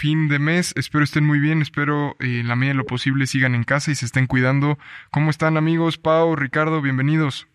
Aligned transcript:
fin 0.00 0.28
de 0.28 0.38
mes. 0.38 0.74
Espero 0.78 1.04
estén 1.04 1.26
muy 1.26 1.40
bien, 1.40 1.60
espero 1.60 2.16
eh, 2.20 2.40
en 2.40 2.48
la 2.48 2.56
medida 2.56 2.72
de 2.72 2.78
lo 2.78 2.86
posible 2.86 3.26
sigan 3.26 3.54
en 3.54 3.64
casa 3.64 3.90
y 3.90 3.94
se 3.94 4.06
estén 4.06 4.26
cuidando. 4.26 4.78
¿Cómo 5.12 5.28
están 5.28 5.58
amigos? 5.58 5.98
Pau, 5.98 6.34
Ricardo, 6.36 6.80
bienvenidos. 6.80 7.46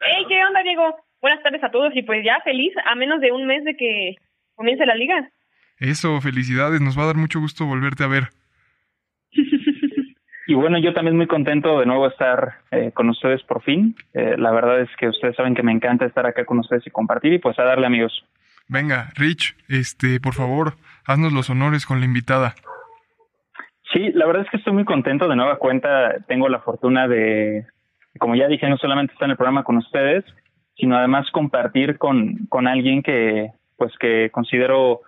Hey, 0.00 0.26
¿qué 0.28 0.44
onda, 0.44 0.62
Diego? 0.62 0.94
Buenas 1.22 1.42
tardes 1.42 1.64
a 1.64 1.70
todos 1.70 1.96
y 1.96 2.02
pues 2.02 2.22
ya 2.22 2.36
feliz 2.44 2.74
a 2.84 2.94
menos 2.94 3.20
de 3.22 3.32
un 3.32 3.46
mes 3.46 3.64
de 3.64 3.76
que 3.76 4.16
comience 4.56 4.84
la 4.84 4.94
liga. 4.94 5.30
Eso, 5.78 6.20
felicidades, 6.20 6.82
nos 6.82 6.98
va 6.98 7.04
a 7.04 7.06
dar 7.06 7.16
mucho 7.16 7.40
gusto 7.40 7.64
volverte 7.64 8.04
a 8.04 8.08
ver. 8.08 8.24
Y 10.50 10.54
bueno, 10.54 10.78
yo 10.78 10.94
también 10.94 11.14
muy 11.14 11.26
contento 11.26 11.78
de 11.78 11.84
nuevo 11.84 12.08
estar 12.08 12.60
eh, 12.70 12.90
con 12.94 13.10
ustedes 13.10 13.42
por 13.42 13.62
fin. 13.62 13.94
Eh, 14.14 14.34
la 14.38 14.50
verdad 14.50 14.80
es 14.80 14.88
que 14.98 15.08
ustedes 15.08 15.36
saben 15.36 15.54
que 15.54 15.62
me 15.62 15.72
encanta 15.72 16.06
estar 16.06 16.24
acá 16.24 16.46
con 16.46 16.58
ustedes 16.58 16.86
y 16.86 16.90
compartir 16.90 17.34
y 17.34 17.38
pues 17.38 17.58
a 17.58 17.64
darle 17.64 17.86
amigos. 17.86 18.24
Venga, 18.66 19.10
Rich, 19.14 19.56
este, 19.68 20.20
por 20.20 20.32
favor, 20.32 20.74
haznos 21.08 21.32
los 21.32 21.50
honores 21.50 21.86
con 21.86 21.98
la 21.98 22.06
invitada. 22.06 22.54
Sí, 23.92 24.12
la 24.12 24.26
verdad 24.26 24.44
es 24.44 24.50
que 24.50 24.58
estoy 24.58 24.74
muy 24.74 24.84
contento 24.84 25.26
de 25.26 25.34
nueva 25.34 25.56
cuenta. 25.56 26.14
Tengo 26.28 26.48
la 26.48 26.60
fortuna 26.60 27.08
de, 27.08 27.66
como 28.18 28.36
ya 28.36 28.46
dije, 28.46 28.68
no 28.68 28.76
solamente 28.76 29.14
estar 29.14 29.26
en 29.26 29.32
el 29.32 29.36
programa 29.36 29.64
con 29.64 29.78
ustedes, 29.78 30.24
sino 30.76 30.96
además 30.96 31.30
compartir 31.32 31.96
con, 31.96 32.46
con 32.48 32.68
alguien 32.68 33.02
que, 33.02 33.50
pues 33.76 33.92
que 33.98 34.30
considero 34.30 35.00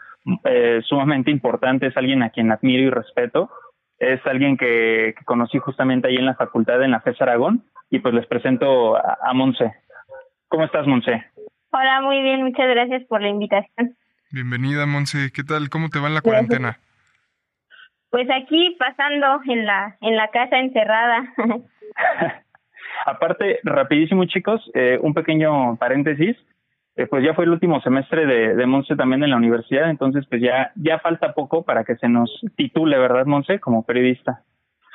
eh, 0.44 0.80
sumamente 0.84 1.30
importante, 1.30 1.86
es 1.86 1.97
alguien 1.97 2.22
a 2.22 2.30
quien 2.30 2.50
admiro 2.50 2.82
y 2.82 2.91
respeto. 2.91 3.50
Es 3.98 4.25
alguien 4.27 4.56
que, 4.56 5.14
que 5.19 5.25
conocí 5.27 5.58
justamente 5.58 6.08
ahí 6.08 6.16
en 6.16 6.25
la 6.25 6.34
facultad, 6.34 6.82
en 6.82 6.92
la 6.92 7.00
FES 7.00 7.20
Aragón, 7.20 7.64
y 7.91 7.98
pues 7.98 8.14
les 8.14 8.27
presento 8.27 8.97
a, 8.97 9.19
a 9.22 9.34
Monse. 9.34 9.75
¿Cómo 10.48 10.64
estás, 10.64 10.86
Monse? 10.86 11.22
Hola, 11.72 12.00
muy 12.00 12.22
bien, 12.22 12.42
muchas 12.42 12.66
gracias 12.66 13.05
por 13.05 13.20
la 13.20 13.28
invitación. 13.28 13.94
Bienvenida, 14.33 14.86
Monse. 14.86 15.31
¿Qué 15.34 15.42
tal? 15.42 15.69
¿Cómo 15.70 15.89
te 15.89 15.98
va 15.98 16.09
en 16.09 16.14
la 16.14 16.20
Gracias. 16.20 16.47
cuarentena? 16.48 16.78
Pues 18.11 18.28
aquí 18.31 18.77
pasando 18.78 19.41
en 19.47 19.67
la 19.67 19.97
en 20.00 20.17
la 20.17 20.28
casa 20.28 20.59
encerrada. 20.59 21.33
Aparte, 23.06 23.61
rapidísimo, 23.64 24.25
chicos, 24.27 24.61
eh, 24.75 24.98
un 25.00 25.14
pequeño 25.14 25.77
paréntesis. 25.77 26.37
Eh, 26.97 27.06
pues 27.06 27.25
ya 27.25 27.34
fue 27.34 27.45
el 27.45 27.50
último 27.50 27.81
semestre 27.81 28.27
de, 28.27 28.55
de 28.56 28.67
Monse 28.67 28.97
también 28.97 29.22
en 29.22 29.31
la 29.31 29.37
universidad, 29.37 29.89
entonces 29.89 30.27
pues 30.28 30.42
ya, 30.42 30.72
ya 30.75 30.98
falta 30.98 31.33
poco 31.34 31.65
para 31.65 31.84
que 31.84 31.94
se 31.97 32.09
nos 32.09 32.28
titule, 32.56 32.98
¿verdad, 32.98 33.27
Monse? 33.27 33.61
Como 33.61 33.84
periodista. 33.87 34.42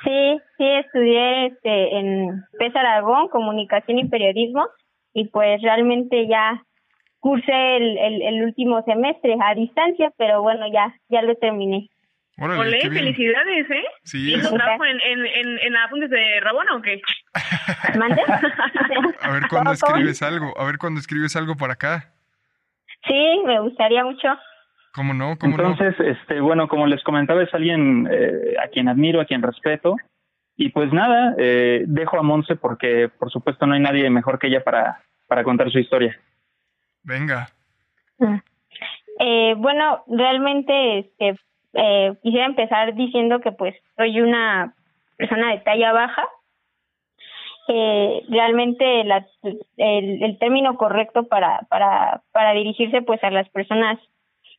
sí, 0.04 0.38
sí 0.58 0.64
estudié 0.64 1.46
este 1.46 1.98
en 1.98 2.44
PES 2.58 2.76
Aragón, 2.76 3.28
comunicación 3.28 3.98
y 3.98 4.08
periodismo 4.08 4.66
y 5.14 5.28
pues 5.28 5.60
realmente 5.62 6.28
ya 6.28 6.62
cursé 7.20 7.76
el, 7.76 7.98
el, 7.98 8.22
el 8.22 8.44
último 8.44 8.82
semestre 8.84 9.36
a 9.42 9.54
distancia, 9.54 10.12
pero 10.16 10.42
bueno, 10.42 10.66
ya 10.72 10.94
ya 11.08 11.22
lo 11.22 11.34
terminé. 11.36 11.88
Órale, 12.38 12.60
Olé, 12.60 12.80
felicidades, 12.80 13.70
¿eh? 13.70 13.84
Sí, 14.04 14.34
¿Y 14.34 14.40
trabajo 14.40 14.84
en, 14.84 15.00
en, 15.00 15.26
en, 15.26 15.58
en 15.58 15.76
apuntes 15.76 16.10
de 16.10 16.40
Rabona 16.40 16.76
o 16.76 16.82
qué? 16.82 17.00
¿Mande? 17.98 18.20
a 19.22 19.32
ver 19.32 19.42
cuándo 19.48 19.72
escribes 19.72 20.22
algo, 20.22 20.52
a 20.58 20.64
ver 20.66 20.76
cuándo 20.76 21.00
escribes 21.00 21.34
algo 21.34 21.56
para 21.56 21.72
acá. 21.72 22.12
Sí, 23.06 23.40
me 23.46 23.60
gustaría 23.60 24.04
mucho. 24.04 24.28
¿Cómo 24.94 25.14
no? 25.14 25.38
¿Cómo 25.38 25.56
Entonces, 25.56 25.94
este, 25.98 26.40
bueno, 26.40 26.68
como 26.68 26.86
les 26.86 27.02
comentaba, 27.04 27.42
es 27.42 27.52
alguien 27.54 28.08
eh, 28.10 28.56
a 28.62 28.68
quien 28.68 28.88
admiro, 28.88 29.20
a 29.20 29.26
quien 29.26 29.42
respeto. 29.42 29.96
Y 30.56 30.70
pues 30.70 30.92
nada, 30.92 31.34
eh, 31.38 31.84
dejo 31.86 32.18
a 32.18 32.22
Monse 32.22 32.56
porque 32.56 33.10
por 33.18 33.30
supuesto 33.30 33.66
no 33.66 33.74
hay 33.74 33.80
nadie 33.80 34.08
mejor 34.08 34.38
que 34.38 34.46
ella 34.46 34.64
para, 34.64 35.02
para 35.26 35.44
contar 35.44 35.70
su 35.70 35.78
historia. 35.78 36.18
Venga. 37.06 37.48
Eh, 39.20 39.54
bueno, 39.56 40.02
realmente 40.08 40.98
este, 40.98 41.36
eh, 41.74 42.14
quisiera 42.22 42.46
empezar 42.46 42.94
diciendo 42.94 43.40
que 43.40 43.52
pues 43.52 43.74
soy 43.96 44.20
una 44.20 44.74
persona 45.16 45.52
de 45.52 45.60
talla 45.60 45.92
baja. 45.92 46.26
Eh, 47.68 48.22
realmente 48.28 49.02
el, 49.76 50.38
término 50.38 50.76
correcto 50.76 51.26
para, 51.28 51.60
para, 51.68 52.22
para 52.32 52.52
dirigirse 52.52 53.02
pues 53.02 53.22
a 53.24 53.30
las 53.30 53.48
personas 53.48 53.98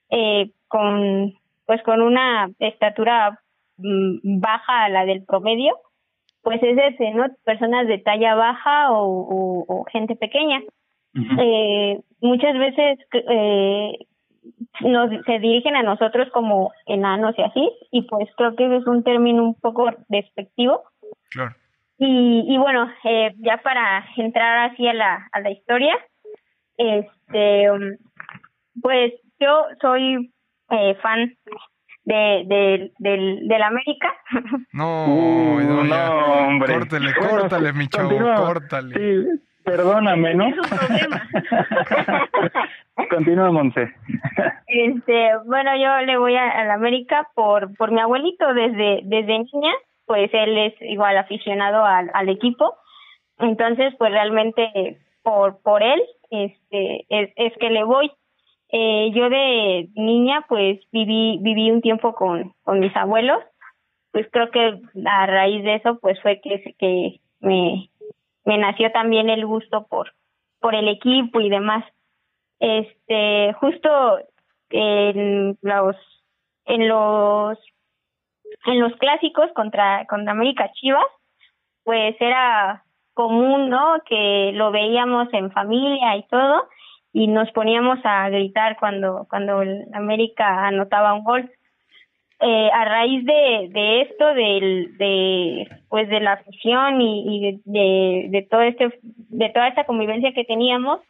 eh, 0.09 0.51
con 0.67 1.33
pues 1.65 1.81
con 1.83 2.01
una 2.01 2.49
estatura 2.59 3.39
mm, 3.77 4.39
baja 4.39 4.85
a 4.85 4.89
la 4.89 5.05
del 5.05 5.23
promedio 5.23 5.77
pues 6.41 6.61
es 6.63 6.77
ese, 6.77 7.11
¿no? 7.11 7.25
Personas 7.43 7.87
de 7.87 7.97
talla 7.97 8.35
baja 8.35 8.87
o 8.89 9.85
gente 9.91 10.15
pequeña 10.15 10.61
Eh, 11.39 11.99
muchas 12.21 12.57
veces 12.57 12.99
eh, 13.13 13.93
nos 14.81 15.09
se 15.25 15.39
dirigen 15.39 15.75
a 15.75 15.83
nosotros 15.83 16.29
como 16.31 16.71
enanos 16.85 17.33
y 17.37 17.41
así 17.41 17.71
y 17.91 18.03
pues 18.03 18.29
creo 18.37 18.55
que 18.55 18.65
ese 18.65 18.77
es 18.77 18.87
un 18.87 19.03
término 19.03 19.43
un 19.43 19.55
poco 19.55 19.89
despectivo 20.09 20.83
Claro. 21.31 21.55
y, 21.97 22.45
y 22.47 22.57
bueno 22.57 22.87
eh, 23.03 23.33
ya 23.39 23.57
para 23.63 24.05
entrar 24.17 24.69
así 24.71 24.87
a 24.87 24.93
la 24.93 25.27
a 25.31 25.39
la 25.39 25.51
historia 25.51 25.95
este 26.77 27.67
pues 28.81 29.13
yo 29.39 29.65
soy 29.81 30.31
eh, 30.69 30.95
fan 31.01 31.33
de 32.05 32.43
de 32.45 32.91
del 32.99 33.47
del 33.47 33.61
América 33.63 34.13
No, 34.73 35.05
Uh, 35.07 35.83
no, 35.83 36.47
hombre. 36.47 36.73
Córtale, 36.79 37.13
Bueno, 37.19 37.39
córtale, 37.41 37.73
mi 37.73 37.87
chavo, 37.87 38.17
córtale. 38.35 38.95
Sí, 38.95 39.27
perdóname, 39.67 40.33
¿no? 40.33 40.47
Es 40.47 40.57
un 40.57 40.77
problema. 40.77 41.29
Continúa, 43.09 43.51
Monse. 43.51 43.93
Este, 44.67 45.29
bueno, 45.45 45.71
yo 45.75 46.05
le 46.05 46.17
voy 46.17 46.35
a, 46.35 46.49
a 46.49 46.63
la 46.63 46.75
América 46.75 47.27
por 47.35 47.75
por 47.75 47.91
mi 47.91 47.99
abuelito 47.99 48.53
desde 48.53 49.01
desde 49.03 49.39
niña, 49.39 49.73
pues 50.05 50.29
él 50.33 50.57
es 50.57 50.73
igual 50.81 51.17
aficionado 51.17 51.83
al, 51.83 52.09
al 52.13 52.29
equipo, 52.29 52.75
entonces 53.39 53.93
pues 53.97 54.11
realmente 54.11 54.97
por 55.21 55.61
por 55.61 55.83
él 55.83 56.01
este 56.31 57.05
es, 57.09 57.29
es 57.35 57.53
que 57.59 57.69
le 57.69 57.83
voy. 57.83 58.11
Eh, 58.69 59.11
yo 59.13 59.29
de 59.29 59.89
niña 59.95 60.45
pues 60.47 60.79
viví 60.91 61.39
viví 61.41 61.71
un 61.71 61.81
tiempo 61.81 62.13
con 62.13 62.53
con 62.63 62.79
mis 62.79 62.95
abuelos, 62.95 63.43
pues 64.11 64.27
creo 64.31 64.49
que 64.49 64.79
a 65.05 65.25
raíz 65.25 65.63
de 65.63 65.75
eso 65.75 65.99
pues 65.99 66.21
fue 66.21 66.39
que 66.41 66.73
que 66.79 67.19
me 67.41 67.89
me 68.47 68.57
nació 68.57 68.91
también 68.93 69.29
el 69.29 69.45
gusto 69.45 69.85
por 69.87 70.13
por 70.59 70.73
el 70.73 70.87
equipo 70.87 71.41
y 71.41 71.49
demás. 71.49 71.83
Este 72.59 73.53
justo 73.59 74.19
en 74.69 75.57
los 75.61 75.95
en 76.65 76.87
los 76.87 77.59
en 78.65 78.79
los 78.79 78.93
clásicos 78.93 79.51
contra 79.53 80.05
contra 80.05 80.31
América 80.31 80.71
Chivas 80.73 81.05
pues 81.83 82.15
era 82.21 82.85
común 83.13 83.69
no 83.69 84.01
que 84.05 84.51
lo 84.53 84.71
veíamos 84.71 85.27
en 85.33 85.51
familia 85.51 86.15
y 86.15 86.23
todo 86.27 86.69
y 87.11 87.27
nos 87.27 87.51
poníamos 87.51 87.99
a 88.05 88.29
gritar 88.29 88.77
cuando 88.79 89.27
cuando 89.29 89.61
el 89.61 89.85
América 89.93 90.67
anotaba 90.67 91.13
un 91.13 91.25
gol 91.25 91.51
eh, 92.39 92.69
a 92.71 92.85
raíz 92.85 93.25
de, 93.25 93.69
de 93.71 94.01
esto 94.01 94.25
del 94.33 94.97
de 94.97 95.67
pues 95.89 96.07
de 96.09 96.19
la 96.19 96.33
afición 96.33 97.01
y, 97.01 97.23
y 97.27 97.39
de, 97.39 97.59
de, 97.65 98.27
de 98.29 98.41
todo 98.43 98.61
este 98.61 98.99
de 99.03 99.49
toda 99.49 99.67
esta 99.67 99.85
convivencia 99.85 100.33
que 100.33 100.43
teníamos 100.43 101.01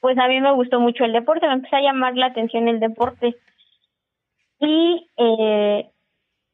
pues 0.00 0.18
a 0.18 0.28
mí 0.28 0.40
me 0.40 0.52
gustó 0.52 0.80
mucho 0.80 1.04
el 1.04 1.12
deporte, 1.12 1.46
me 1.46 1.54
empezó 1.54 1.76
a 1.76 1.82
llamar 1.82 2.16
la 2.16 2.26
atención 2.26 2.68
el 2.68 2.80
deporte. 2.80 3.36
Y 4.58 5.06
eh, 5.16 5.90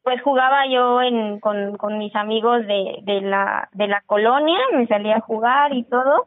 pues 0.02 0.20
jugaba 0.22 0.66
yo 0.66 1.00
en, 1.00 1.40
con, 1.40 1.76
con 1.76 1.98
mis 1.98 2.14
amigos 2.14 2.66
de, 2.66 2.98
de, 3.02 3.20
la, 3.20 3.68
de 3.72 3.86
la 3.86 4.02
colonia, 4.06 4.58
me 4.72 4.86
salía 4.86 5.16
a 5.16 5.20
jugar 5.20 5.74
y 5.74 5.84
todo. 5.84 6.26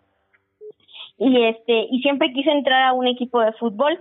Y 1.18 1.44
este 1.45 1.88
y 1.92 2.02
siempre 2.02 2.31
quise 2.31 2.52
entrar 2.52 2.84
a 2.84 2.94
un 2.94 3.07
equipo 3.07 3.42
de 3.42 3.52
fútbol. 3.54 4.00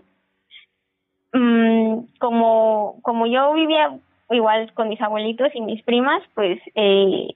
Mm, 1.33 2.07
como, 2.19 3.01
como 3.03 3.27
yo 3.27 3.53
vivía 3.53 3.99
igual 4.31 4.73
con 4.75 4.89
mis 4.89 5.01
abuelitos 5.01 5.49
y 5.55 5.61
mis 5.61 5.83
primas, 5.83 6.23
pues 6.35 6.61
eh, 6.75 7.29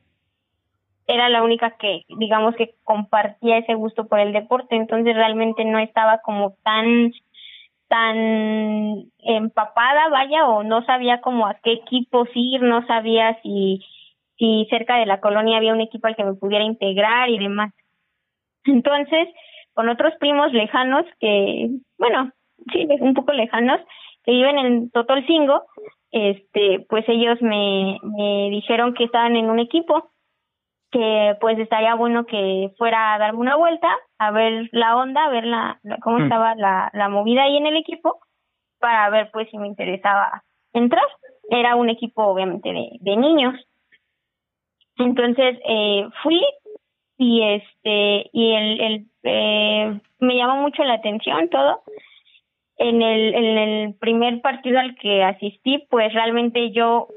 era 1.07 1.29
la 1.29 1.43
única 1.43 1.73
que, 1.73 2.03
digamos, 2.09 2.55
que 2.57 2.75
compartía 2.85 3.59
ese 3.59 3.75
gusto 3.75 4.07
por 4.07 4.21
el 4.21 4.33
deporte, 4.33 4.77
entonces 4.77 5.15
realmente 5.15 5.65
no 5.65 5.79
estaba 5.79 6.19
como 6.19 6.55
tan 6.63 7.13
tan 7.89 9.11
empapada, 9.19 10.09
vaya, 10.09 10.47
o 10.47 10.63
no 10.63 10.83
sabía 10.87 11.21
como 11.21 11.47
a 11.47 11.55
qué 11.63 11.73
equipos 11.73 12.27
ir, 12.35 12.63
no 12.63 12.87
sabía 12.87 13.39
si 13.43 13.85
si 14.39 14.67
cerca 14.71 14.97
de 14.97 15.07
la 15.07 15.21
colonia 15.21 15.59
había 15.59 15.75
un 15.75 15.83
equipo 15.83 16.07
al 16.07 16.17
que 16.17 16.25
me 16.25 16.35
pudiera 16.35 16.65
integrar 16.65 17.29
y 17.29 17.39
demás. 17.39 17.73
Entonces, 18.65 19.29
con 19.75 19.89
otros 19.89 20.15
primos 20.19 20.53
lejanos 20.53 21.05
que, 21.21 21.69
bueno, 21.99 22.33
sí, 22.73 22.87
un 23.01 23.15
poco 23.15 23.33
lejanos, 23.33 23.81
que 24.25 24.33
viven 24.33 24.59
en 24.59 24.91
Totolcingo, 24.91 25.65
este, 26.11 26.87
pues 26.89 27.05
ellos 27.09 27.41
me, 27.41 27.99
me 28.03 28.51
dijeron 28.51 28.95
que 28.95 29.05
estaban 29.05 29.37
en 29.37 29.51
un 29.51 29.59
equipo, 29.59 30.11
que 30.91 31.37
pues 31.41 31.59
estaría 31.59 31.95
bueno 31.95 32.27
que 32.27 32.71
fuera 32.77 33.15
a 33.15 33.19
darme 33.19 33.41
una 33.41 33.57
vuelta, 33.57 33.89
a 34.19 34.31
ver 34.31 34.69
la 34.73 34.97
onda, 34.97 35.25
a 35.25 35.31
ver 35.31 35.45
la, 35.45 35.81
cómo 36.03 36.19
mm. 36.19 36.23
estaba 36.25 36.55
la, 36.55 36.91
la 36.93 37.09
movida 37.09 37.45
ahí 37.45 37.57
en 37.57 37.67
el 37.67 37.77
equipo, 37.77 38.21
para 38.79 39.09
ver 39.09 39.31
pues 39.33 39.49
si 39.51 39.59
me 39.59 39.67
interesaba 39.67 40.45
entrar. 40.73 41.05
Era 41.49 41.77
un 41.77 41.89
equipo 41.89 42.25
obviamente 42.25 42.73
de, 42.73 42.91
de 43.01 43.17
niños. 43.17 43.55
Entonces 44.99 45.59
eh, 45.67 46.07
fui 46.23 46.45
y 47.17 47.43
este 47.43 48.31
y 48.33 48.53
el, 48.53 48.81
el 48.81 49.07
eh, 49.23 50.01
me 50.19 50.37
llamó 50.37 50.57
mucho 50.57 50.83
la 50.85 50.95
atención 50.95 51.49
todo 51.49 51.83
en 52.83 53.03
el 53.03 53.35
en 53.35 53.59
el 53.59 53.95
primer 53.95 54.41
partido 54.41 54.79
al 54.79 54.95
que 54.97 55.25
asistí 55.25 55.87
pues 55.91 56.13
realmente 56.13 56.71
yo 56.73 57.09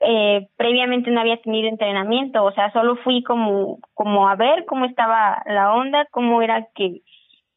eh, 0.00 0.48
previamente 0.56 1.10
no 1.10 1.20
había 1.20 1.40
tenido 1.42 1.68
entrenamiento 1.68 2.44
o 2.44 2.52
sea 2.52 2.72
solo 2.72 2.96
fui 2.96 3.22
como 3.22 3.78
como 3.94 4.28
a 4.28 4.36
ver 4.36 4.64
cómo 4.66 4.84
estaba 4.84 5.42
la 5.46 5.74
onda 5.74 6.06
cómo 6.10 6.42
era 6.42 6.68
que 6.74 7.02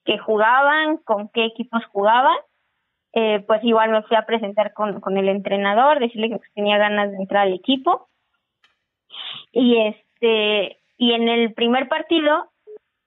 que 0.06 0.18
jugaban 0.18 0.98
con 0.98 1.30
qué 1.30 1.46
equipos 1.46 1.84
jugaban. 1.92 2.36
Eh, 3.14 3.44
pues 3.46 3.62
igual 3.64 3.92
me 3.92 4.04
fui 4.04 4.16
a 4.16 4.26
presentar 4.26 4.74
con, 4.74 5.02
con 5.02 5.18
el 5.18 5.28
entrenador 5.28 6.00
decirle 6.00 6.30
que 6.30 6.40
tenía 6.56 6.78
ganas 6.78 7.12
de 7.12 7.18
entrar 7.18 7.48
al 7.48 7.54
equipo. 7.54 8.08
Y 9.52 9.78
este 9.78 10.78
y 10.98 11.14
en 11.14 11.28
el 11.28 11.54
primer 11.54 11.90
partido 11.90 12.52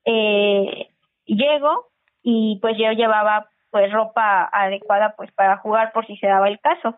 eh, 0.04 0.88
llego 1.24 1.86
y 2.22 2.58
pues 2.60 2.76
yo 2.76 2.92
llevaba 2.92 3.48
pues 3.74 3.92
ropa 3.92 4.48
adecuada 4.52 5.16
pues 5.16 5.32
para 5.32 5.56
jugar 5.56 5.90
por 5.92 6.06
si 6.06 6.16
se 6.18 6.28
daba 6.28 6.46
el 6.46 6.60
caso. 6.60 6.96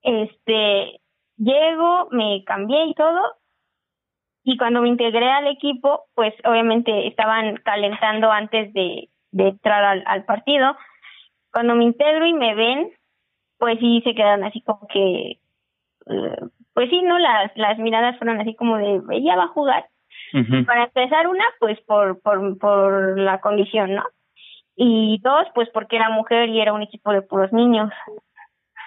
Este, 0.00 0.98
llego, 1.36 2.08
me 2.10 2.42
cambié 2.46 2.86
y 2.86 2.94
todo 2.94 3.36
y 4.44 4.56
cuando 4.56 4.80
me 4.80 4.88
integré 4.88 5.30
al 5.30 5.46
equipo, 5.46 6.06
pues 6.14 6.32
obviamente 6.46 7.06
estaban 7.06 7.56
calentando 7.56 8.32
antes 8.32 8.72
de, 8.72 9.10
de 9.30 9.48
entrar 9.48 9.84
al, 9.84 10.04
al 10.06 10.24
partido. 10.24 10.74
Cuando 11.52 11.74
me 11.74 11.84
integro 11.84 12.24
y 12.24 12.32
me 12.32 12.54
ven, 12.54 12.90
pues 13.58 13.78
sí 13.78 14.00
se 14.04 14.14
quedan 14.14 14.44
así 14.44 14.62
como 14.62 14.88
que, 14.88 15.32
eh, 16.06 16.40
pues 16.72 16.88
sí, 16.88 17.02
¿no? 17.02 17.18
Las, 17.18 17.54
las 17.56 17.78
miradas 17.78 18.16
fueron 18.16 18.40
así 18.40 18.54
como 18.54 18.78
de, 18.78 19.02
ella 19.10 19.36
va 19.36 19.44
a 19.44 19.48
jugar. 19.48 19.84
Para 20.66 20.84
empezar, 20.84 21.28
una, 21.28 21.44
pues 21.60 21.78
por, 21.82 22.22
por, 22.22 22.58
por 22.58 23.18
la 23.20 23.42
condición, 23.42 23.96
¿no? 23.96 24.04
Y 24.80 25.18
dos, 25.24 25.44
pues 25.54 25.68
porque 25.70 25.96
era 25.96 26.08
mujer 26.08 26.48
y 26.48 26.60
era 26.60 26.72
un 26.72 26.82
equipo 26.82 27.12
de 27.12 27.22
puros 27.22 27.52
niños. 27.52 27.90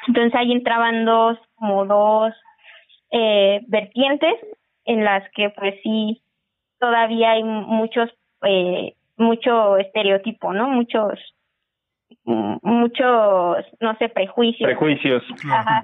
Entonces 0.08 0.34
ahí 0.36 0.54
entraban 0.54 1.04
dos, 1.04 1.38
como 1.56 1.86
dos 1.86 2.34
eh, 3.12 3.60
vertientes 3.68 4.36
en 4.86 5.04
las 5.04 5.30
que 5.32 5.50
pues 5.50 5.76
sí 5.84 6.22
todavía 6.80 7.32
hay 7.32 7.44
muchos, 7.44 8.10
eh, 8.44 8.96
mucho 9.18 9.78
estereotipo, 9.78 10.54
¿no? 10.54 10.70
Muchos, 10.70 11.20
muchos, 12.24 13.66
no 13.82 13.96
sé, 13.98 14.08
prejuicios. 14.08 14.68
Prejuicios. 14.68 15.24
Ajá. 15.52 15.84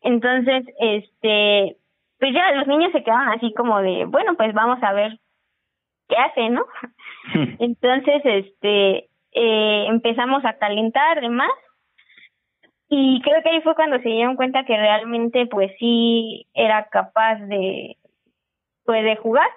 Entonces, 0.00 0.64
este, 0.80 1.76
pues 2.18 2.32
ya 2.32 2.52
los 2.52 2.66
niños 2.66 2.92
se 2.92 3.02
quedaron 3.02 3.28
así 3.28 3.52
como 3.52 3.80
de, 3.82 4.06
bueno, 4.06 4.34
pues 4.36 4.54
vamos 4.54 4.82
a 4.82 4.92
ver 4.94 5.18
qué 6.08 6.16
hace, 6.16 6.48
¿no? 6.48 6.64
Entonces, 7.58 8.22
este, 8.24 9.07
eh, 9.32 9.86
empezamos 9.88 10.44
a 10.44 10.54
calentar 10.54 11.20
demás 11.20 11.50
y 12.88 13.20
creo 13.20 13.42
que 13.42 13.50
ahí 13.50 13.60
fue 13.60 13.74
cuando 13.74 13.98
se 13.98 14.08
dieron 14.08 14.36
cuenta 14.36 14.64
que 14.64 14.76
realmente, 14.76 15.46
pues 15.46 15.70
sí, 15.78 16.46
era 16.54 16.88
capaz 16.88 17.36
de, 17.36 17.98
pues 18.84 19.04
de 19.04 19.16
jugar. 19.16 19.48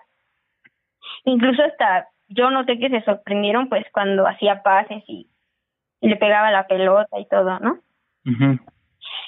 Incluso 1.24 1.64
hasta, 1.64 2.10
yo 2.28 2.50
noté 2.50 2.78
que 2.78 2.90
se 2.90 3.02
sorprendieron, 3.04 3.70
pues 3.70 3.86
cuando 3.94 4.28
hacía 4.28 4.62
pases 4.64 5.04
y, 5.08 5.28
le 6.02 6.16
pegaba 6.16 6.50
la 6.50 6.66
pelota 6.66 7.20
y 7.20 7.28
todo, 7.28 7.60
¿no? 7.60 7.78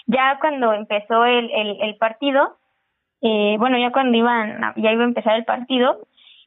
Ya 0.07 0.39
cuando 0.41 0.73
empezó 0.73 1.23
el, 1.23 1.49
el, 1.51 1.77
el 1.81 1.95
partido, 1.97 2.57
eh, 3.21 3.57
bueno, 3.59 3.77
ya 3.77 3.91
cuando 3.91 4.17
iban, 4.17 4.59
ya 4.75 4.91
iba 4.91 5.03
a 5.03 5.05
empezar 5.05 5.35
el 5.35 5.45
partido, 5.45 5.99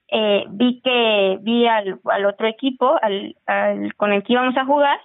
eh, 0.09 0.45
vi 0.49 0.81
que 0.83 1.39
vi 1.41 1.67
al, 1.67 2.01
al 2.05 2.27
otro 2.27 2.47
equipo, 2.47 2.97
al, 3.01 3.37
al, 3.47 3.95
con 3.95 4.13
el 4.13 4.23
que 4.23 4.35
íbamos 4.35 4.57
a 4.57 4.65
jugar, 4.65 4.99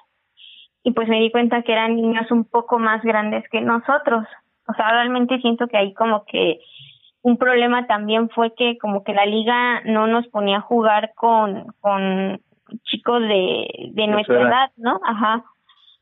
y 0.83 0.92
pues 0.92 1.07
me 1.07 1.19
di 1.19 1.31
cuenta 1.31 1.62
que 1.62 1.71
eran 1.71 1.95
niños 1.95 2.30
un 2.31 2.45
poco 2.45 2.80
más 2.80 3.01
grandes 3.03 3.48
que 3.50 3.62
nosotros. 3.62 4.25
O 4.68 4.74
sea, 4.74 4.92
realmente 4.92 5.39
siento 5.39 5.68
que 5.68 5.77
ahí 5.77 5.94
como 5.94 6.25
que 6.25 6.59
un 7.21 7.38
problema 7.38 7.86
también 7.88 8.30
fue 8.30 8.53
que 8.56 8.77
como 8.77 9.03
que 9.03 9.13
la 9.13 9.25
liga 9.25 9.81
no 9.86 10.07
nos 10.07 10.27
ponía 10.27 10.57
a 10.57 10.62
jugar 10.62 11.12
con, 11.15 11.68
con 11.80 12.39
chicos 12.83 13.21
de, 13.21 13.68
de 13.92 14.07
nuestra 14.07 14.42
edad, 14.42 14.71
¿no? 14.77 15.00
Ajá. 15.06 15.44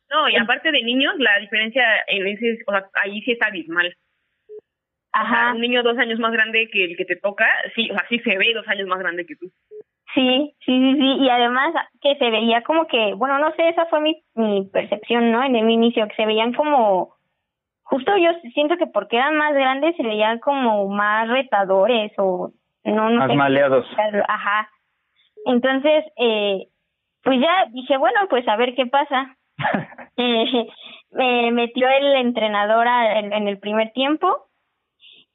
No, 0.10 0.28
y 0.30 0.38
aparte 0.38 0.72
de 0.72 0.82
niños, 0.84 1.14
la 1.18 1.38
diferencia 1.40 1.84
en 2.08 2.26
ese, 2.28 2.60
o 2.68 2.72
sea, 2.72 2.86
ahí 3.04 3.22
sí 3.22 3.32
es 3.32 3.42
abismal. 3.42 3.94
Ajá. 5.12 5.54
un 5.54 5.62
niño 5.62 5.84
dos 5.84 5.98
años 5.98 6.20
más 6.20 6.32
grande 6.32 6.70
que 6.72 6.86
el 6.86 6.98
que 6.98 7.06
te 7.06 7.16
toca, 7.16 7.46
sí, 7.76 7.90
o 7.90 7.94
sea, 7.94 8.06
sí 8.10 8.20
se 8.20 8.38
ve 8.38 8.54
dos 8.54 8.68
años 8.68 8.88
más 8.88 9.00
grande 9.00 9.26
que 9.26 9.36
tú. 9.36 9.48
Sí, 10.14 10.56
sí, 10.66 10.72
sí, 10.72 10.94
sí, 10.96 11.24
y 11.24 11.30
además 11.30 11.74
que 12.02 12.16
se 12.16 12.30
veía 12.30 12.64
como 12.64 12.88
que, 12.88 13.14
bueno, 13.14 13.38
no 13.38 13.52
sé, 13.54 13.70
esa 13.70 13.86
fue 13.88 14.02
mi, 14.02 14.24
mi 14.34 14.68
percepción, 14.72 15.32
¿no? 15.32 15.44
En 15.44 15.56
el 15.56 15.70
inicio, 15.70 16.08
que 16.08 16.16
se 16.16 16.26
veían 16.26 16.54
como, 16.54 17.16
justo 17.84 18.18
yo 18.18 18.32
siento 18.54 18.78
que 18.78 18.88
porque 18.88 19.18
eran 19.18 19.38
más 19.38 19.54
grandes 19.54 19.96
se 19.96 20.04
veían 20.04 20.40
como 20.40 20.88
más 20.90 21.28
retadores 21.28 22.12
o 22.18 22.52
no, 22.84 23.10
no 23.10 23.28
más 23.28 23.36
maleados. 23.36 23.86
Ajá. 24.28 24.70
Entonces, 25.46 26.06
eh, 26.18 26.68
pues 27.24 27.40
ya 27.40 27.68
dije, 27.72 27.98
bueno, 27.98 28.22
pues 28.30 28.48
a 28.48 28.56
ver 28.58 28.74
qué 28.76 28.88
pasa. 28.88 29.36
eh, 30.18 30.68
me 31.12 31.52
metió 31.52 31.88
el 31.88 32.16
entrenador 32.16 32.88
en 32.88 33.48
el 33.48 33.60
primer 33.60 33.92
tiempo 33.92 34.49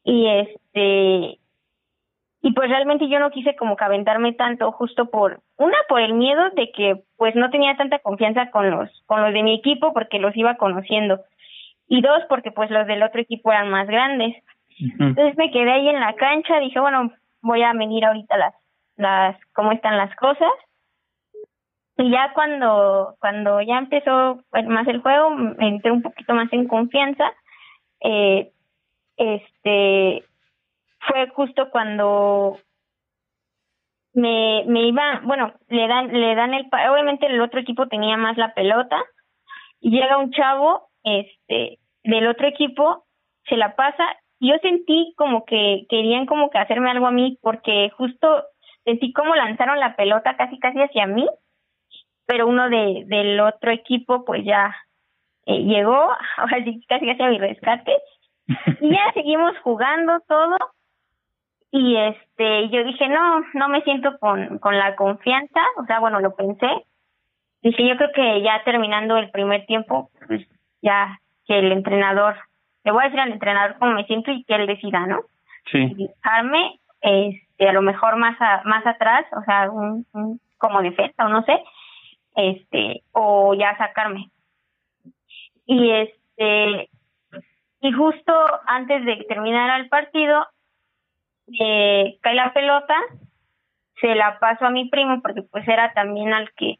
y 0.04 0.28
este 0.28 1.38
y 2.42 2.52
pues 2.52 2.68
realmente 2.68 3.08
yo 3.08 3.18
no 3.18 3.30
quise 3.30 3.56
como 3.56 3.74
que 3.74 3.84
aventarme 3.84 4.34
tanto 4.34 4.70
justo 4.70 5.06
por 5.06 5.40
una 5.56 5.78
por 5.88 6.02
el 6.02 6.12
miedo 6.12 6.50
de 6.50 6.70
que 6.72 7.02
pues 7.16 7.34
no 7.34 7.48
tenía 7.50 7.74
tanta 7.76 8.00
confianza 8.00 8.50
con 8.50 8.70
los 8.70 8.90
con 9.06 9.22
los 9.22 9.32
de 9.32 9.42
mi 9.42 9.54
equipo 9.54 9.94
porque 9.94 10.18
los 10.18 10.36
iba 10.36 10.56
conociendo. 10.56 11.20
Y 11.88 12.02
dos 12.02 12.22
porque 12.28 12.50
pues 12.50 12.70
los 12.70 12.86
del 12.86 13.02
otro 13.02 13.20
equipo 13.20 13.50
eran 13.50 13.70
más 13.70 13.86
grandes. 13.86 14.36
Entonces 14.78 15.36
me 15.36 15.50
quedé 15.50 15.72
ahí 15.72 15.88
en 15.88 16.00
la 16.00 16.14
cancha 16.14 16.60
dije 16.60 16.78
bueno 16.80 17.10
voy 17.40 17.62
a 17.62 17.72
venir 17.72 18.04
ahorita 18.04 18.36
las 18.36 18.54
las 18.96 19.36
cómo 19.54 19.72
están 19.72 19.96
las 19.96 20.14
cosas 20.16 20.52
y 21.96 22.10
ya 22.10 22.32
cuando 22.34 23.14
cuando 23.20 23.62
ya 23.62 23.78
empezó 23.78 24.40
más 24.66 24.86
el 24.88 25.00
juego 25.00 25.30
entré 25.60 25.92
un 25.92 26.02
poquito 26.02 26.34
más 26.34 26.52
en 26.52 26.68
confianza 26.68 27.32
eh, 28.00 28.50
este 29.16 30.24
fue 31.00 31.28
justo 31.28 31.70
cuando 31.70 32.58
me, 34.14 34.64
me 34.66 34.88
iba, 34.88 35.20
bueno, 35.24 35.52
le 35.68 35.88
dan, 35.88 36.12
le 36.12 36.34
dan 36.34 36.54
el, 36.54 36.66
obviamente 36.90 37.26
el 37.26 37.40
otro 37.40 37.60
equipo 37.60 37.88
tenía 37.88 38.16
más 38.16 38.36
la 38.36 38.54
pelota, 38.54 38.96
y 39.80 39.90
llega 39.90 40.16
un 40.16 40.30
chavo, 40.30 40.88
este, 41.02 41.78
del 42.04 42.26
otro 42.26 42.46
equipo, 42.46 43.04
se 43.48 43.56
la 43.56 43.76
pasa, 43.76 44.04
y 44.38 44.50
yo 44.50 44.56
sentí 44.62 45.12
como 45.16 45.44
que 45.44 45.86
querían 45.88 46.26
como 46.26 46.48
que 46.50 46.58
hacerme 46.58 46.90
algo 46.90 47.06
a 47.06 47.10
mí, 47.10 47.38
porque 47.42 47.90
justo 47.96 48.44
sentí 48.84 49.12
como 49.12 49.34
lanzaron 49.34 49.78
la 49.80 49.96
pelota 49.96 50.36
casi 50.36 50.58
casi 50.58 50.78
hacia 50.80 51.06
mí, 51.06 51.28
pero 52.26 52.46
uno 52.46 52.70
de, 52.70 53.04
del 53.06 53.40
otro 53.40 53.70
equipo 53.72 54.24
pues 54.24 54.44
ya 54.44 54.74
eh, 55.46 55.62
llegó, 55.64 56.10
ahora 56.36 56.64
sí 56.64 56.82
casi 56.88 57.06
casi 57.06 57.22
a 57.22 57.28
mi 57.28 57.38
rescate, 57.38 57.92
y 58.80 58.90
ya 58.90 59.12
seguimos 59.14 59.58
jugando 59.60 60.20
todo. 60.28 60.56
Y 61.70 61.96
este, 61.96 62.68
yo 62.68 62.84
dije, 62.84 63.08
no, 63.08 63.40
no 63.54 63.68
me 63.68 63.82
siento 63.82 64.16
con, 64.18 64.58
con 64.58 64.78
la 64.78 64.94
confianza, 64.94 65.60
o 65.76 65.84
sea, 65.86 65.98
bueno, 65.98 66.20
lo 66.20 66.36
pensé. 66.36 66.68
Dije, 67.62 67.88
yo 67.88 67.96
creo 67.96 68.10
que 68.14 68.42
ya 68.42 68.62
terminando 68.64 69.16
el 69.16 69.30
primer 69.30 69.66
tiempo, 69.66 70.10
pues 70.28 70.46
ya 70.82 71.18
que 71.46 71.58
el 71.58 71.72
entrenador, 71.72 72.36
le 72.84 72.92
voy 72.92 73.02
a 73.02 73.04
decir 73.06 73.20
al 73.20 73.32
entrenador 73.32 73.76
cómo 73.78 73.92
me 73.92 74.04
siento 74.04 74.30
y 74.30 74.44
que 74.44 74.54
él 74.54 74.66
decida, 74.66 75.06
¿no? 75.06 75.20
Sí. 75.72 75.94
dejarme, 75.94 76.78
este, 77.00 77.68
a 77.68 77.72
lo 77.72 77.80
mejor 77.80 78.16
más 78.16 78.36
más 78.66 78.86
atrás, 78.86 79.24
o 79.36 79.42
sea, 79.44 79.70
un, 79.70 80.06
un, 80.12 80.40
como 80.58 80.82
defensa 80.82 81.24
o 81.24 81.28
no 81.28 81.42
sé, 81.44 81.58
este, 82.36 83.02
o 83.12 83.54
ya 83.54 83.76
sacarme. 83.78 84.30
Y 85.66 85.90
este, 85.90 86.90
y 87.84 87.92
justo 87.92 88.32
antes 88.66 89.04
de 89.04 89.26
terminar 89.28 89.78
el 89.78 89.90
partido, 89.90 90.46
eh, 91.60 92.16
cae 92.22 92.34
la 92.34 92.54
pelota, 92.54 92.94
se 94.00 94.14
la 94.14 94.38
paso 94.38 94.64
a 94.64 94.70
mi 94.70 94.88
primo 94.88 95.20
porque 95.20 95.42
pues 95.42 95.68
era 95.68 95.92
también 95.92 96.32
al 96.32 96.50
que 96.54 96.78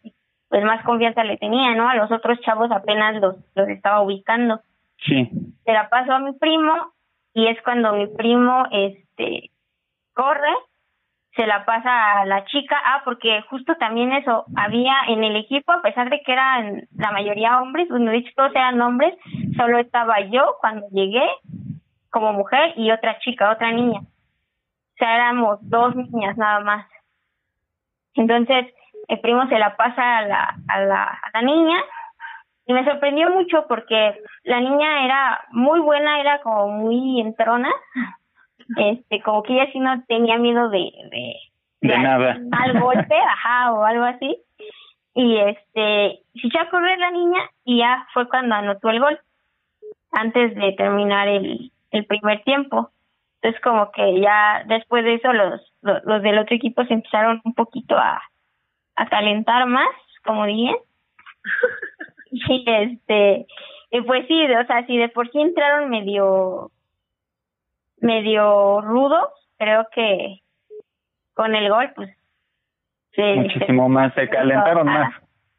pues 0.49 0.65
más 0.65 0.83
confianza 0.83 1.23
le 1.23 1.37
tenía, 1.37 1.75
¿no? 1.75 1.91
A 1.91 1.95
los 1.95 2.11
otros 2.11 2.41
chavos 2.41 2.71
apenas 2.71 3.21
los, 3.21 3.37
los 3.55 3.69
estaba 3.69 4.01
ubicando. 4.01 4.63
Sí. 4.97 5.29
Se 5.67 5.73
la 5.75 5.91
paso 5.91 6.11
a 6.13 6.21
mi 6.21 6.33
primo 6.33 6.73
y 7.35 7.49
es 7.49 7.61
cuando 7.61 7.93
mi 7.93 8.07
primo 8.07 8.65
este 8.73 9.51
corre 10.15 10.55
se 11.37 11.47
la 11.47 11.65
pasa 11.65 12.21
a 12.21 12.27
la 12.27 12.45
chica, 12.45 12.81
ah, 12.85 13.03
porque 13.05 13.43
justo 13.51 13.75
también 13.77 14.13
eso, 14.13 14.45
había 14.57 14.95
en 15.09 15.25
el 15.25 15.37
equipo, 15.37 15.73
a 15.73 15.83
pesar 15.83 16.09
de 16.09 16.21
que 16.23 16.33
eran 16.33 16.87
la 16.97 17.11
mayoría 17.11 17.61
hombres, 17.61 17.89
bueno, 17.89 18.11
de 18.13 18.19
hecho 18.19 18.31
todos 18.37 18.53
eran 18.53 18.81
hombres, 18.81 19.15
solo 19.57 19.79
estaba 19.79 20.21
yo 20.21 20.57
cuando 20.61 20.87
llegué 20.91 21.27
como 22.11 22.33
mujer 22.33 22.75
y 22.77 22.93
otra 22.93 23.19
chica, 23.19 23.51
otra 23.51 23.73
niña. 23.73 24.01
O 24.01 24.97
sea, 24.97 25.17
éramos 25.17 25.59
dos 25.63 25.97
niñas 25.97 26.37
nada 26.37 26.61
más. 26.61 26.87
Entonces, 28.15 28.67
el 29.09 29.21
primo 29.21 29.49
se 29.49 29.59
la 29.59 29.77
pasa 29.77 30.19
a 30.19 30.23
la, 30.23 30.57
a 30.69 30.81
la, 30.81 31.05
a 31.05 31.31
la 31.35 31.43
niña 31.43 31.83
y 32.67 32.73
me 32.73 32.85
sorprendió 32.85 33.31
mucho 33.31 33.67
porque 33.69 34.23
la 34.45 34.61
niña 34.61 35.05
era 35.05 35.45
muy 35.51 35.81
buena, 35.81 36.21
era 36.21 36.41
como 36.43 36.69
muy 36.69 37.21
entrona 37.21 37.71
este 38.77 39.21
como 39.23 39.43
que 39.43 39.55
ella 39.55 39.71
sí 39.73 39.79
no 39.79 40.03
tenía 40.07 40.39
miedo 40.39 40.69
de 40.71 40.91
de, 41.11 41.37
de, 41.81 41.99
nada. 41.99 42.39
mal 42.51 42.81
golpe 42.81 43.15
ajá 43.15 43.73
o 43.73 43.85
algo 43.85 44.05
así. 44.05 44.39
Y 45.15 45.37
este 45.37 46.21
se 46.35 46.47
echó 46.47 46.61
a 46.61 46.71
correr 46.71 46.99
la 46.99 47.11
niña 47.11 47.41
y 47.65 47.79
ya 47.79 48.07
fue 48.13 48.29
cuando 48.29 48.55
anotó 48.55 48.89
el 48.89 49.01
gol 49.01 49.19
antes 50.13 50.55
de 50.55 50.73
terminar 50.73 51.29
el 51.29 51.71
el 51.91 52.07
primer 52.07 52.43
tiempo. 52.45 52.91
Entonces 53.41 53.61
como 53.63 53.93
que 53.93 54.21
ya 54.21 54.65
después 54.67 55.05
de 55.05 55.15
eso 55.15 55.33
los 55.33 55.61
los, 55.83 56.23
del 56.23 56.39
otro 56.39 56.57
equipo 56.57 56.85
se 56.85 56.95
empezaron 56.95 57.41
un 57.45 57.55
poquito 57.55 57.97
a 57.97 58.21
a 58.97 59.07
calentar 59.07 59.67
más 59.67 59.89
como 60.25 60.47
dije. 60.47 60.75
Y 62.37 62.65
este 62.67 63.47
y 63.93 64.01
pues 64.01 64.27
sí 64.27 64.45
o 64.45 64.67
sea 64.67 64.85
si 64.87 64.97
de 64.99 65.09
por 65.09 65.31
sí 65.31 65.41
entraron 65.41 65.89
medio 65.89 66.73
medio 68.05 68.81
rudo, 68.83 69.31
creo 69.59 69.89
que 69.93 70.41
con 71.33 71.55
el 71.55 71.69
gol, 71.69 71.91
pues. 71.97 72.11
Muchísimo 73.17 73.89
más, 73.89 74.13
se 74.15 74.29
calentaron 74.29 74.87
más. 74.87 75.15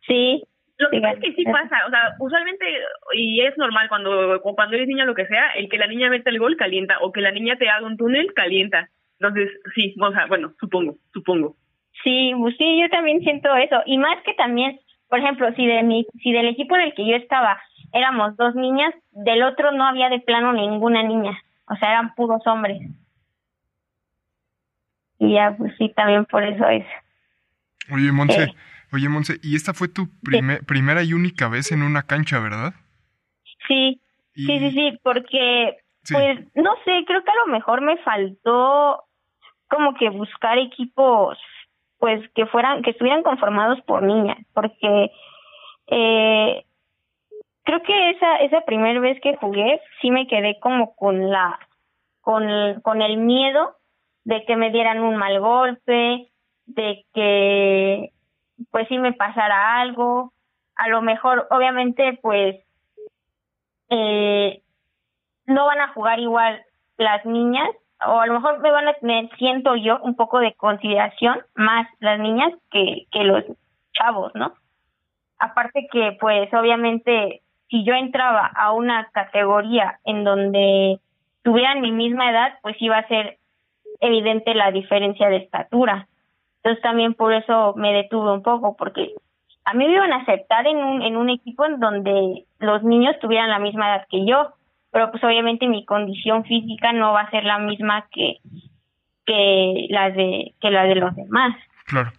Sí. 0.07 0.43
Lo 0.77 0.89
que 0.89 0.99
pasa 0.99 1.13
es 1.13 1.19
que 1.21 1.33
sí 1.35 1.45
pasa, 1.45 1.77
o 1.87 1.89
sea, 1.89 2.15
usualmente, 2.19 2.65
y 3.13 3.39
es 3.41 3.57
normal 3.57 3.87
cuando, 3.87 4.41
cuando 4.41 4.75
eres 4.75 4.89
niña 4.89 5.05
lo 5.05 5.15
que 5.15 5.25
sea, 5.25 5.51
el 5.55 5.69
que 5.69 5.77
la 5.77 5.87
niña 5.87 6.09
meta 6.09 6.29
el 6.29 6.39
gol 6.39 6.57
calienta, 6.57 6.97
o 6.99 7.13
que 7.13 7.21
la 7.21 7.31
niña 7.31 7.55
te 7.55 7.69
haga 7.69 7.87
un 7.87 7.95
túnel 7.95 8.33
calienta. 8.33 8.89
Entonces, 9.17 9.49
sí, 9.73 9.95
o 9.97 10.11
sea, 10.11 10.25
bueno, 10.25 10.51
supongo, 10.59 10.95
supongo. 11.13 11.55
Sí, 12.03 12.33
pues 12.37 12.57
sí, 12.57 12.81
yo 12.81 12.89
también 12.89 13.21
siento 13.21 13.55
eso. 13.55 13.81
Y 13.85 13.97
más 13.97 14.21
que 14.23 14.33
también, 14.33 14.77
por 15.07 15.19
ejemplo, 15.19 15.49
si 15.53 15.65
de 15.65 15.81
mi, 15.81 16.05
si 16.21 16.33
del 16.33 16.49
equipo 16.49 16.75
en 16.75 16.81
el 16.81 16.93
que 16.93 17.07
yo 17.07 17.15
estaba 17.15 17.57
éramos 17.93 18.35
dos 18.35 18.53
niñas, 18.55 18.93
del 19.11 19.43
otro 19.43 19.71
no 19.71 19.85
había 19.85 20.09
de 20.09 20.19
plano 20.19 20.51
ninguna 20.51 21.03
niña 21.03 21.39
o 21.67 21.75
sea, 21.75 21.91
eran 21.91 22.13
puros 22.15 22.45
hombres. 22.45 22.81
Y 25.19 25.33
ya, 25.33 25.55
pues 25.57 25.73
sí, 25.77 25.91
también 25.95 26.25
por 26.25 26.43
eso 26.43 26.67
es. 26.67 26.85
Oye, 27.91 28.11
Monse, 28.11 28.53
oye, 28.91 29.09
Monse, 29.09 29.39
y 29.41 29.55
esta 29.55 29.73
fue 29.73 29.87
tu 29.87 30.09
primera 30.21 31.03
y 31.03 31.13
única 31.13 31.47
vez 31.47 31.71
en 31.71 31.83
una 31.83 32.03
cancha, 32.03 32.39
¿verdad? 32.39 32.73
Sí, 33.67 34.01
sí, 34.33 34.59
sí, 34.59 34.71
sí, 34.71 34.99
porque, 35.03 35.77
pues, 36.11 36.39
no 36.55 36.75
sé, 36.83 37.03
creo 37.07 37.23
que 37.23 37.31
a 37.31 37.45
lo 37.45 37.53
mejor 37.53 37.81
me 37.81 37.97
faltó 37.97 39.03
como 39.69 39.93
que 39.95 40.09
buscar 40.09 40.57
equipos, 40.57 41.37
pues, 41.97 42.27
que 42.33 42.45
fueran, 42.47 42.81
que 42.81 42.91
estuvieran 42.91 43.23
conformados 43.23 43.81
por 43.81 44.03
niñas, 44.03 44.37
porque 44.53 45.11
eh, 45.87 46.64
creo 47.65 47.81
que 47.81 48.11
esa 48.11 48.37
esa 48.37 48.61
primera 48.61 48.99
vez 48.99 49.19
que 49.21 49.35
jugué 49.37 49.81
sí 50.01 50.11
me 50.11 50.27
quedé 50.27 50.59
como 50.59 50.95
con 50.95 51.29
la 51.29 51.59
con 52.21 53.01
el 53.01 53.17
miedo 53.17 53.75
de 54.23 54.45
que 54.45 54.55
me 54.55 54.71
dieran 54.71 55.01
un 55.01 55.17
mal 55.17 55.39
golpe 55.39 56.31
de 56.65 57.05
que 57.13 58.11
pues 58.71 58.87
sí 58.87 58.97
me 58.97 59.13
pasara 59.13 59.79
algo. 59.81 60.31
A 60.75 60.87
lo 60.89 61.01
mejor 61.01 61.47
obviamente 61.51 62.17
pues 62.21 62.55
eh, 63.89 64.61
no 65.45 65.65
van 65.65 65.79
a 65.79 65.93
jugar 65.93 66.19
igual 66.19 66.63
las 66.97 67.25
niñas 67.25 67.69
o 68.05 68.19
a 68.19 68.27
lo 68.27 68.33
mejor 68.33 68.59
me 68.59 68.71
van 68.71 68.87
a 68.87 68.93
tener 68.93 69.29
siento 69.37 69.75
yo 69.75 69.99
un 70.01 70.15
poco 70.15 70.39
de 70.39 70.53
consideración 70.53 71.41
más 71.55 71.87
las 71.99 72.19
niñas 72.19 72.53
que 72.71 73.05
que 73.11 73.23
los 73.23 73.43
chavos 73.93 74.31
no 74.35 74.53
aparte 75.39 75.87
que 75.91 76.17
pues 76.19 76.51
obviamente 76.53 77.41
si 77.69 77.83
yo 77.83 77.93
entraba 77.93 78.45
a 78.45 78.71
una 78.71 79.09
categoría 79.11 79.99
en 80.03 80.23
donde 80.23 80.99
tuvieran 81.43 81.81
mi 81.81 81.91
misma 81.91 82.29
edad, 82.29 82.53
pues 82.61 82.75
iba 82.79 82.97
a 82.97 83.07
ser 83.07 83.37
evidente 83.99 84.53
la 84.53 84.71
diferencia 84.71 85.29
de 85.29 85.37
estatura. 85.37 86.07
Entonces 86.57 86.81
también 86.81 87.13
por 87.13 87.33
eso 87.33 87.73
me 87.75 87.93
detuve 87.93 88.31
un 88.33 88.43
poco, 88.43 88.75
porque 88.75 89.13
a 89.65 89.73
mí 89.73 89.87
me 89.87 89.93
iban 89.93 90.13
a 90.13 90.17
aceptar 90.17 90.67
en 90.67 90.77
un, 90.77 91.01
en 91.01 91.17
un 91.17 91.29
equipo 91.29 91.65
en 91.65 91.79
donde 91.79 92.45
los 92.59 92.83
niños 92.83 93.15
tuvieran 93.19 93.49
la 93.49 93.59
misma 93.59 93.95
edad 93.95 94.07
que 94.09 94.25
yo, 94.25 94.53
pero 94.91 95.11
pues 95.11 95.23
obviamente 95.23 95.67
mi 95.67 95.85
condición 95.85 96.45
física 96.45 96.93
no 96.93 97.13
va 97.13 97.21
a 97.21 97.29
ser 97.31 97.43
la 97.43 97.59
misma 97.59 98.07
que, 98.11 98.37
que 99.25 99.87
las 99.89 100.15
de, 100.15 100.53
que 100.61 100.71
la 100.71 100.83
de 100.83 100.95
los 100.95 101.15
demás. 101.15 101.55
Claro. 101.85 102.11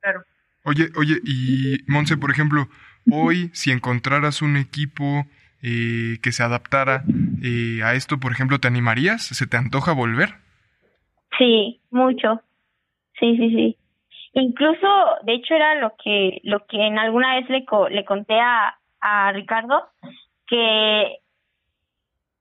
Claro. 0.00 0.22
Oye, 0.66 0.88
oye, 0.96 1.20
y 1.24 1.76
Monse, 1.86 2.16
por 2.16 2.32
ejemplo, 2.32 2.66
hoy 3.12 3.50
si 3.52 3.70
encontraras 3.70 4.42
un 4.42 4.56
equipo 4.56 5.24
eh, 5.62 6.18
que 6.24 6.32
se 6.32 6.42
adaptara 6.42 7.04
eh, 7.40 7.84
a 7.84 7.94
esto, 7.94 8.18
por 8.18 8.32
ejemplo, 8.32 8.58
¿te 8.58 8.66
animarías? 8.66 9.22
¿Se 9.22 9.46
te 9.46 9.56
antoja 9.56 9.92
volver? 9.92 10.30
Sí, 11.38 11.80
mucho. 11.90 12.42
Sí, 13.20 13.36
sí, 13.36 13.50
sí. 13.50 13.76
Incluso, 14.32 14.88
de 15.22 15.34
hecho, 15.34 15.54
era 15.54 15.76
lo 15.76 15.94
que 16.02 16.40
lo 16.42 16.66
que 16.66 16.84
en 16.84 16.98
alguna 16.98 17.36
vez 17.36 17.48
le, 17.48 17.64
le 17.90 18.04
conté 18.04 18.40
a, 18.40 18.76
a 19.00 19.30
Ricardo, 19.30 19.88
que 20.48 21.18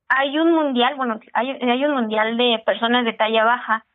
hay 0.10 0.40
un 0.40 0.52
mundial, 0.52 0.96
bueno, 0.96 1.20
hay, 1.34 1.52
hay 1.52 1.86
un 1.86 1.94
mundial 1.94 2.38
de 2.38 2.60
personas 2.66 3.06
de 3.06 3.14
talla 3.14 3.46
baja. 3.46 3.86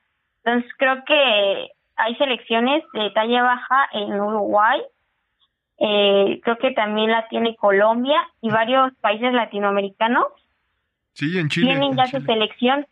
Entonces 0.44 0.70
creo 0.78 1.04
que 1.04 1.70
hay 2.02 2.14
selecciones 2.16 2.84
de 2.92 3.10
talla 3.10 3.42
baja 3.42 3.88
en 3.92 4.20
Uruguay, 4.20 4.80
eh, 5.78 6.40
creo 6.42 6.58
que 6.58 6.72
también 6.72 7.10
la 7.10 7.26
tiene 7.28 7.56
Colombia 7.56 8.20
y 8.42 8.50
varios 8.50 8.92
países 9.00 9.32
latinoamericanos. 9.32 10.26
Sí, 11.14 11.38
en 11.38 11.48
Chile. 11.48 11.68
Tienen 11.68 11.96
ya 11.96 12.06
su 12.06 12.20
selección 12.20 12.86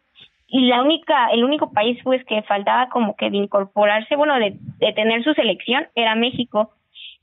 y 0.46 0.66
la 0.66 0.82
única, 0.82 1.28
el 1.28 1.44
único 1.44 1.72
país 1.72 1.98
pues 2.02 2.24
que 2.24 2.42
faltaba 2.42 2.88
como 2.88 3.14
que 3.16 3.30
de 3.30 3.36
incorporarse, 3.36 4.16
bueno, 4.16 4.38
de, 4.38 4.56
de 4.78 4.92
tener 4.94 5.22
su 5.22 5.34
selección 5.34 5.86
era 5.94 6.14
México 6.14 6.72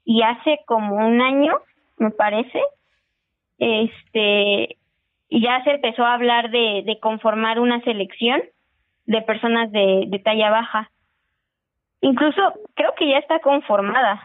y 0.06 0.22
hace 0.22 0.60
como 0.68 0.96
un 0.96 1.20
año, 1.20 1.58
me 1.98 2.12
parece, 2.12 2.62
este, 3.58 4.77
ya 5.30 5.63
se 5.63 5.72
empezó 5.72 6.06
a 6.06 6.13
hablar 6.13 6.51
de, 6.51 6.84
de 6.86 7.00
conformar 7.00 7.60
una 7.60 7.82
selección 7.82 8.42
de 9.06 9.22
personas 9.24 9.72
de, 9.72 10.06
de 10.08 10.20
talla 10.20 10.51
baja. 10.51 10.92
Incluso 12.05 12.53
creo 12.75 12.93
que 12.95 13.09
ya 13.09 13.17
está 13.17 13.39
conformada. 13.39 14.21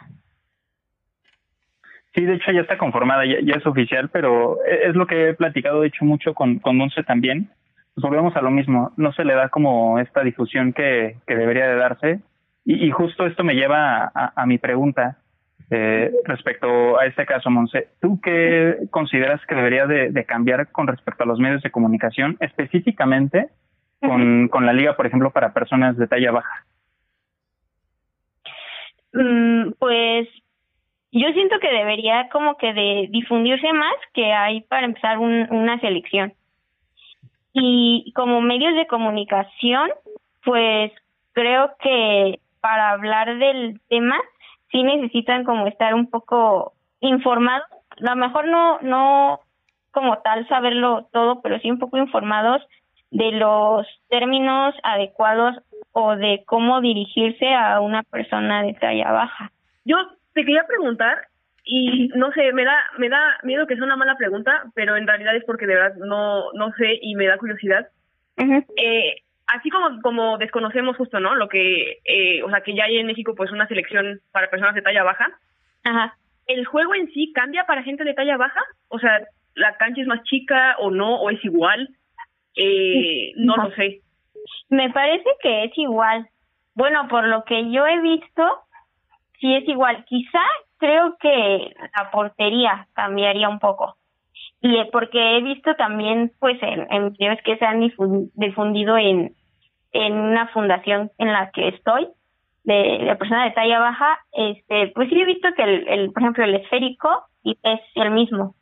Sí, 2.14 2.26
de 2.26 2.34
hecho 2.34 2.52
ya 2.52 2.60
está 2.60 2.76
conformada, 2.76 3.24
ya, 3.24 3.54
es 3.56 3.66
oficial, 3.66 4.10
pero 4.10 4.58
e, 4.66 4.88
es 4.88 4.94
lo 4.94 5.06
que 5.06 5.30
he 5.30 5.34
platicado, 5.34 5.80
de 5.80 5.88
hecho, 5.88 6.04
mucho 6.04 6.34
con, 6.34 6.58
con 6.58 6.76
Monse 6.76 7.02
también. 7.04 7.48
Pues 7.94 8.02
volvemos 8.02 8.36
a 8.36 8.42
lo 8.42 8.50
mismo, 8.50 8.92
no 8.98 9.12
se 9.12 9.24
le 9.24 9.32
da 9.32 9.48
como 9.48 9.98
esta 9.98 10.22
difusión 10.22 10.74
que, 10.74 11.16
que 11.26 11.36
debería 11.36 11.68
de 11.68 11.76
darse. 11.76 12.20
Y, 12.66 12.86
y 12.86 12.90
justo 12.90 13.24
esto 13.24 13.44
me 13.44 13.54
lleva 13.54 14.10
a, 14.14 14.32
a 14.36 14.44
mi 14.44 14.58
pregunta 14.58 15.16
eh, 15.70 16.12
respecto 16.24 17.00
a 17.00 17.06
este 17.06 17.24
caso, 17.24 17.48
Monse. 17.48 17.88
¿Tú 18.02 18.20
qué 18.20 18.76
consideras 18.90 19.40
que 19.46 19.54
debería 19.54 19.86
de, 19.86 20.10
de 20.10 20.24
cambiar 20.26 20.70
con 20.70 20.86
respecto 20.86 21.22
a 21.22 21.26
los 21.26 21.38
medios 21.38 21.62
de 21.62 21.70
comunicación, 21.70 22.36
específicamente 22.40 23.48
con, 24.00 24.48
con 24.48 24.66
la 24.66 24.74
liga, 24.74 24.96
por 24.96 25.06
ejemplo, 25.06 25.30
para 25.30 25.54
personas 25.54 25.96
de 25.96 26.06
talla 26.06 26.30
baja? 26.30 26.66
Mm, 29.12 29.72
pues 29.78 30.28
yo 31.12 31.28
siento 31.32 31.58
que 31.58 31.70
debería 31.70 32.28
como 32.28 32.56
que 32.56 32.72
de 32.72 33.08
difundirse 33.10 33.72
más 33.72 33.94
que 34.14 34.32
hay 34.32 34.60
para 34.62 34.86
empezar 34.86 35.18
un, 35.18 35.46
una 35.50 35.80
selección. 35.80 36.32
Y 37.52 38.12
como 38.14 38.40
medios 38.40 38.74
de 38.76 38.86
comunicación, 38.86 39.90
pues 40.44 40.92
creo 41.32 41.72
que 41.80 42.38
para 42.60 42.90
hablar 42.90 43.38
del 43.38 43.80
tema 43.88 44.16
sí 44.70 44.82
necesitan 44.82 45.44
como 45.44 45.66
estar 45.66 45.94
un 45.94 46.08
poco 46.08 46.74
informados, 47.00 47.66
a 47.90 48.14
lo 48.14 48.16
mejor 48.16 48.46
no 48.46 48.78
no 48.80 49.40
como 49.90 50.18
tal 50.18 50.46
saberlo 50.46 51.08
todo, 51.12 51.40
pero 51.42 51.58
sí 51.58 51.70
un 51.70 51.80
poco 51.80 51.96
informados 51.96 52.62
de 53.10 53.32
los 53.32 53.86
términos 54.08 54.74
adecuados 54.84 55.56
o 55.92 56.16
de 56.16 56.42
cómo 56.46 56.80
dirigirse 56.80 57.52
a 57.52 57.80
una 57.80 58.02
persona 58.02 58.62
de 58.62 58.74
talla 58.74 59.10
baja. 59.12 59.52
Yo 59.84 59.96
te 60.34 60.44
quería 60.44 60.66
preguntar 60.66 61.26
y 61.64 62.08
no 62.14 62.32
sé, 62.32 62.52
me 62.52 62.64
da 62.64 62.76
me 62.98 63.08
da 63.08 63.38
miedo 63.42 63.66
que 63.66 63.74
sea 63.76 63.84
una 63.84 63.96
mala 63.96 64.16
pregunta, 64.16 64.64
pero 64.74 64.96
en 64.96 65.06
realidad 65.06 65.36
es 65.36 65.44
porque 65.44 65.66
de 65.66 65.74
verdad 65.74 65.96
no 65.96 66.52
no 66.52 66.72
sé 66.74 66.98
y 67.00 67.14
me 67.14 67.26
da 67.26 67.38
curiosidad. 67.38 67.88
eh, 68.38 69.16
así 69.46 69.68
como 69.70 70.00
como 70.00 70.38
desconocemos 70.38 70.96
justo, 70.96 71.20
¿no? 71.20 71.34
Lo 71.34 71.48
que 71.48 71.98
eh, 72.04 72.42
o 72.42 72.50
sea, 72.50 72.62
que 72.62 72.74
ya 72.74 72.84
hay 72.84 72.98
en 72.98 73.06
México 73.06 73.34
pues 73.34 73.52
una 73.52 73.68
selección 73.68 74.20
para 74.32 74.50
personas 74.50 74.74
de 74.74 74.82
talla 74.82 75.02
baja. 75.02 75.28
Ajá. 75.84 76.16
¿El 76.46 76.64
juego 76.64 76.94
en 76.94 77.10
sí 77.12 77.32
cambia 77.32 77.64
para 77.64 77.82
gente 77.82 78.04
de 78.04 78.14
talla 78.14 78.36
baja? 78.36 78.60
O 78.88 78.98
sea, 78.98 79.20
¿la 79.54 79.76
cancha 79.76 80.00
es 80.00 80.06
más 80.06 80.22
chica 80.24 80.76
o 80.78 80.90
no? 80.90 81.16
¿O 81.20 81.30
es 81.30 81.44
igual? 81.44 81.88
Eh, 82.56 83.32
no 83.36 83.56
lo 83.56 83.70
sé. 83.72 84.00
Me 84.68 84.90
parece 84.90 85.28
que 85.42 85.64
es 85.64 85.72
igual. 85.78 86.28
Bueno, 86.74 87.08
por 87.08 87.24
lo 87.26 87.44
que 87.44 87.70
yo 87.70 87.86
he 87.86 88.00
visto, 88.00 88.42
sí 89.40 89.54
es 89.54 89.66
igual. 89.68 90.04
Quizá 90.06 90.40
creo 90.78 91.16
que 91.18 91.72
la 91.96 92.10
portería 92.10 92.86
cambiaría 92.94 93.48
un 93.48 93.58
poco. 93.58 93.96
Y 94.62 94.76
eh, 94.76 94.88
porque 94.92 95.36
he 95.36 95.42
visto 95.42 95.74
también, 95.76 96.32
pues, 96.38 96.62
en, 96.62 96.86
en 96.92 97.12
videos 97.12 97.38
que 97.44 97.56
se 97.56 97.64
han 97.64 97.80
difu- 97.80 98.30
difundido 98.34 98.96
en, 98.96 99.34
en 99.92 100.12
una 100.14 100.48
fundación 100.48 101.10
en 101.18 101.32
la 101.32 101.50
que 101.50 101.68
estoy, 101.68 102.08
de, 102.64 102.98
de 103.04 103.16
persona 103.16 103.44
de 103.44 103.52
talla 103.52 103.80
baja, 103.80 104.18
este, 104.32 104.88
pues 104.94 105.08
sí 105.08 105.20
he 105.20 105.24
visto 105.24 105.48
que 105.56 105.62
el, 105.62 105.88
el 105.88 106.12
por 106.12 106.22
ejemplo, 106.22 106.44
el 106.44 106.54
esférico 106.56 107.24
es 107.44 107.80
el 107.94 108.10
mismo. 108.10 108.54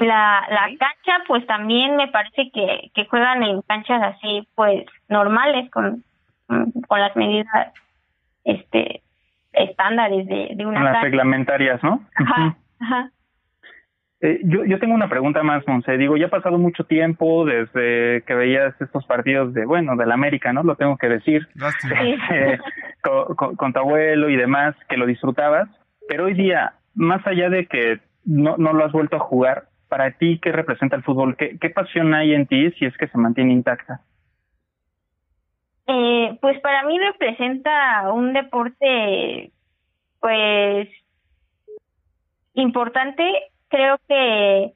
La, 0.00 0.42
la 0.50 0.66
cancha, 0.78 1.24
pues 1.26 1.46
también 1.46 1.96
me 1.96 2.08
parece 2.08 2.50
que, 2.52 2.90
que 2.94 3.06
juegan 3.06 3.42
en 3.42 3.62
canchas 3.62 4.02
así, 4.02 4.46
pues 4.54 4.84
normales, 5.08 5.70
con, 5.70 6.04
con 6.46 7.00
las 7.00 7.16
medidas 7.16 7.72
este 8.44 9.02
estándares 9.52 10.26
de, 10.26 10.50
de 10.54 10.66
una 10.66 10.80
Las 10.82 10.92
cancha. 10.92 11.04
reglamentarias, 11.04 11.82
¿no? 11.82 12.02
Ajá, 12.14 12.56
ajá. 12.78 13.10
Eh, 14.20 14.40
yo, 14.44 14.64
yo 14.64 14.78
tengo 14.78 14.94
una 14.94 15.08
pregunta 15.08 15.42
más, 15.42 15.66
Monse. 15.66 15.96
Digo, 15.96 16.16
ya 16.16 16.26
ha 16.26 16.30
pasado 16.30 16.58
mucho 16.58 16.84
tiempo 16.84 17.44
desde 17.46 18.22
que 18.26 18.34
veías 18.34 18.78
estos 18.80 19.04
partidos 19.06 19.52
de, 19.54 19.64
bueno, 19.66 19.96
del 19.96 20.12
América, 20.12 20.52
¿no? 20.52 20.62
Lo 20.62 20.76
tengo 20.76 20.96
que 20.98 21.08
decir. 21.08 21.46
Eh, 22.30 22.58
con, 23.02 23.34
con- 23.34 23.56
con 23.56 23.72
tu 23.72 23.78
abuelo 23.78 24.28
y 24.30 24.36
demás, 24.36 24.74
que 24.88 24.96
lo 24.96 25.06
disfrutabas. 25.06 25.68
Pero 26.08 26.24
hoy 26.26 26.34
día, 26.34 26.74
más 26.94 27.26
allá 27.26 27.48
de 27.50 27.66
que 27.66 28.00
no, 28.24 28.56
no 28.58 28.72
lo 28.72 28.84
has 28.84 28.92
vuelto 28.92 29.16
a 29.16 29.20
jugar, 29.20 29.64
para 29.88 30.10
ti, 30.12 30.38
¿qué 30.42 30.52
representa 30.52 30.96
el 30.96 31.02
fútbol? 31.02 31.36
¿Qué, 31.36 31.58
qué 31.60 31.70
pasión 31.70 32.14
hay 32.14 32.34
en 32.34 32.46
ti 32.46 32.70
si 32.72 32.86
es 32.86 32.96
que 32.96 33.08
se 33.08 33.18
mantiene 33.18 33.52
intacta? 33.52 34.00
Eh, 35.86 36.36
pues 36.40 36.60
para 36.60 36.82
mí 36.84 36.98
representa 36.98 38.10
un 38.12 38.32
deporte, 38.32 39.52
pues, 40.20 40.88
importante. 42.54 43.24
Creo 43.68 43.98
que 44.08 44.72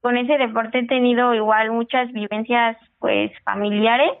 con 0.00 0.16
ese 0.16 0.38
deporte 0.38 0.78
he 0.78 0.86
tenido 0.86 1.34
igual 1.34 1.72
muchas 1.72 2.12
vivencias, 2.12 2.76
pues, 3.00 3.32
familiares. 3.42 4.12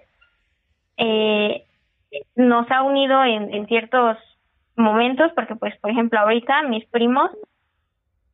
Eh, 0.96 1.64
nos 2.34 2.68
ha 2.70 2.82
unido 2.82 3.22
en, 3.24 3.54
en 3.54 3.66
ciertos 3.66 4.16
momentos, 4.74 5.30
porque, 5.36 5.54
pues, 5.54 5.76
por 5.78 5.90
ejemplo, 5.90 6.18
ahorita 6.18 6.62
mis 6.62 6.84
primos 6.86 7.30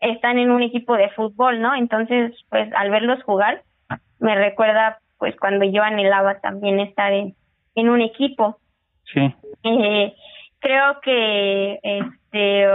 están 0.03 0.39
en 0.39 0.51
un 0.51 0.63
equipo 0.63 0.97
de 0.97 1.09
fútbol, 1.11 1.61
¿no? 1.61 1.75
Entonces, 1.75 2.35
pues, 2.51 2.71
al 2.75 2.91
verlos 2.91 3.23
jugar, 3.23 3.63
me 4.19 4.35
recuerda, 4.35 4.99
pues, 5.19 5.35
cuando 5.39 5.65
yo 5.65 5.83
anhelaba 5.83 6.41
también 6.41 6.81
estar 6.81 7.13
en, 7.13 7.35
en 7.75 7.89
un 7.89 8.01
equipo. 8.01 8.59
Sí. 9.13 9.35
Eh, 9.63 10.15
creo 10.59 11.01
que 11.01 11.79
este 11.83 12.67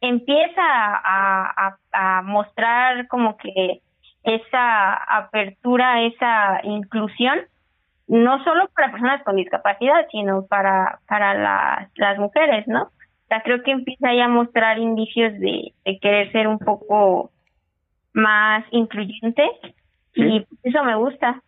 empieza 0.00 0.62
a, 0.62 1.76
a, 1.92 2.18
a 2.18 2.22
mostrar 2.22 3.06
como 3.08 3.36
que 3.36 3.80
esa 4.24 4.94
apertura, 4.94 6.02
esa 6.02 6.60
inclusión, 6.64 7.40
no 8.08 8.42
solo 8.44 8.68
para 8.74 8.90
personas 8.90 9.22
con 9.22 9.36
discapacidad, 9.36 10.06
sino 10.10 10.46
para, 10.46 10.98
para 11.08 11.34
las, 11.34 11.88
las 11.96 12.18
mujeres, 12.18 12.66
¿no? 12.66 12.88
O 13.32 13.34
sea, 13.34 13.42
creo 13.44 13.62
que 13.62 13.70
empieza 13.70 14.12
ya 14.12 14.26
a 14.26 14.28
mostrar 14.28 14.78
indicios 14.78 15.32
de, 15.40 15.72
de 15.86 15.98
querer 16.00 16.30
ser 16.32 16.46
un 16.46 16.58
poco 16.58 17.30
más 18.12 18.62
incluyente 18.72 19.42
y 20.14 20.44
eso 20.62 20.84
me 20.84 20.94
gusta. 20.96 21.42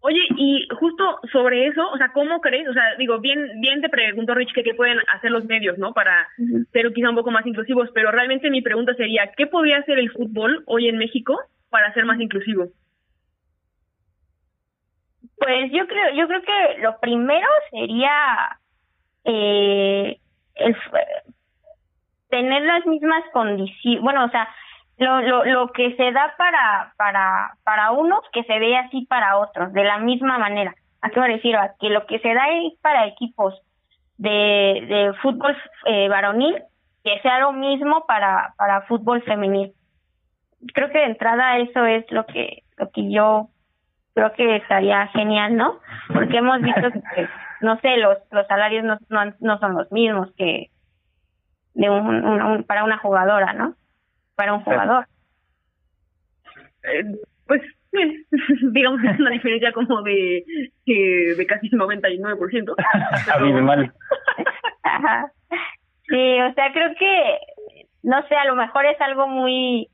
Oye, 0.00 0.20
y 0.36 0.68
justo 0.78 1.18
sobre 1.32 1.68
eso, 1.68 1.88
o 1.90 1.96
sea, 1.96 2.12
¿cómo 2.12 2.42
crees? 2.42 2.68
O 2.68 2.74
sea, 2.74 2.82
digo, 2.98 3.18
bien 3.18 3.62
bien 3.62 3.80
te 3.80 3.88
preguntó 3.88 4.34
Rich 4.34 4.52
que 4.52 4.62
qué 4.62 4.74
pueden 4.74 4.98
hacer 5.16 5.30
los 5.30 5.46
medios, 5.46 5.78
¿no? 5.78 5.94
Para 5.94 6.28
ser 6.70 6.92
quizá 6.92 7.08
un 7.08 7.16
poco 7.16 7.30
más 7.30 7.46
inclusivos, 7.46 7.88
pero 7.94 8.10
realmente 8.10 8.50
mi 8.50 8.60
pregunta 8.60 8.92
sería, 8.92 9.32
¿qué 9.38 9.46
podría 9.46 9.78
hacer 9.78 9.98
el 9.98 10.10
fútbol 10.10 10.64
hoy 10.66 10.88
en 10.88 10.98
México 10.98 11.34
para 11.70 11.94
ser 11.94 12.04
más 12.04 12.20
inclusivo? 12.20 12.66
Pues 15.38 15.72
yo 15.72 15.86
creo, 15.86 16.14
yo 16.14 16.28
creo 16.28 16.42
que 16.42 16.82
lo 16.82 17.00
primero 17.00 17.48
sería 17.70 18.58
eh, 19.24 20.20
el, 20.54 20.72
f- 20.72 21.06
tener 22.28 22.62
las 22.62 22.86
mismas 22.86 23.22
condiciones, 23.32 24.02
bueno, 24.02 24.24
o 24.24 24.28
sea, 24.30 24.48
lo, 24.98 25.20
lo, 25.22 25.44
lo 25.44 25.72
que 25.72 25.96
se 25.96 26.12
da 26.12 26.34
para, 26.36 26.92
para, 26.96 27.52
para 27.64 27.90
unos, 27.92 28.20
que 28.32 28.44
se 28.44 28.58
dé 28.58 28.76
así 28.76 29.06
para 29.06 29.38
otros, 29.38 29.72
de 29.72 29.84
la 29.84 29.98
misma 29.98 30.38
manera. 30.38 30.74
¿A 31.02 31.08
qué 31.10 31.20
me 31.20 31.28
refiero? 31.28 31.58
A 31.60 31.70
que 31.80 31.88
lo 31.88 32.06
que 32.06 32.18
se 32.18 32.34
da 32.34 32.44
ahí 32.44 32.76
para 32.82 33.06
equipos 33.06 33.58
de, 34.18 34.84
de 34.86 35.14
fútbol 35.22 35.56
eh, 35.86 36.08
varonil, 36.08 36.62
que 37.02 37.18
sea 37.20 37.40
lo 37.40 37.52
mismo 37.52 38.04
para, 38.06 38.52
para 38.58 38.82
fútbol 38.82 39.22
femenil. 39.22 39.72
Creo 40.74 40.90
que 40.90 40.98
de 40.98 41.04
entrada 41.06 41.56
eso 41.56 41.86
es 41.86 42.04
lo 42.10 42.26
que, 42.26 42.64
lo 42.76 42.90
que 42.90 43.10
yo 43.10 43.48
creo 44.14 44.32
que 44.34 44.56
estaría 44.56 45.06
genial, 45.08 45.56
¿no? 45.56 45.78
Porque 46.12 46.36
hemos 46.36 46.60
visto 46.60 46.90
que, 47.14 47.28
no 47.60 47.78
sé, 47.80 47.96
los, 47.98 48.18
los 48.30 48.46
salarios 48.46 48.84
no, 48.84 48.98
no, 49.08 49.32
no 49.40 49.58
son 49.58 49.74
los 49.74 49.90
mismos 49.92 50.32
que 50.36 50.70
de 51.74 51.88
un, 51.90 52.24
un- 52.24 52.42
un- 52.42 52.64
para 52.64 52.84
una 52.84 52.98
jugadora, 52.98 53.52
¿no? 53.52 53.74
Para 54.34 54.54
un 54.54 54.62
jugador. 54.62 55.06
Eh, 56.82 57.04
pues, 57.46 57.62
eh, 57.92 58.24
digamos 58.72 59.00
que 59.00 59.08
es 59.10 59.20
una 59.20 59.30
diferencia 59.30 59.72
como 59.72 60.02
de, 60.02 60.44
de 60.86 61.46
casi 61.46 61.68
99%. 61.70 62.74
Abismal. 63.34 63.92
Ajá. 64.82 65.32
Sí, 66.08 66.40
o 66.40 66.54
sea, 66.54 66.72
creo 66.72 66.90
que, 66.98 67.38
no 68.02 68.26
sé, 68.26 68.34
a 68.34 68.46
lo 68.46 68.56
mejor 68.56 68.84
es 68.86 69.00
algo 69.00 69.28
muy 69.28 69.88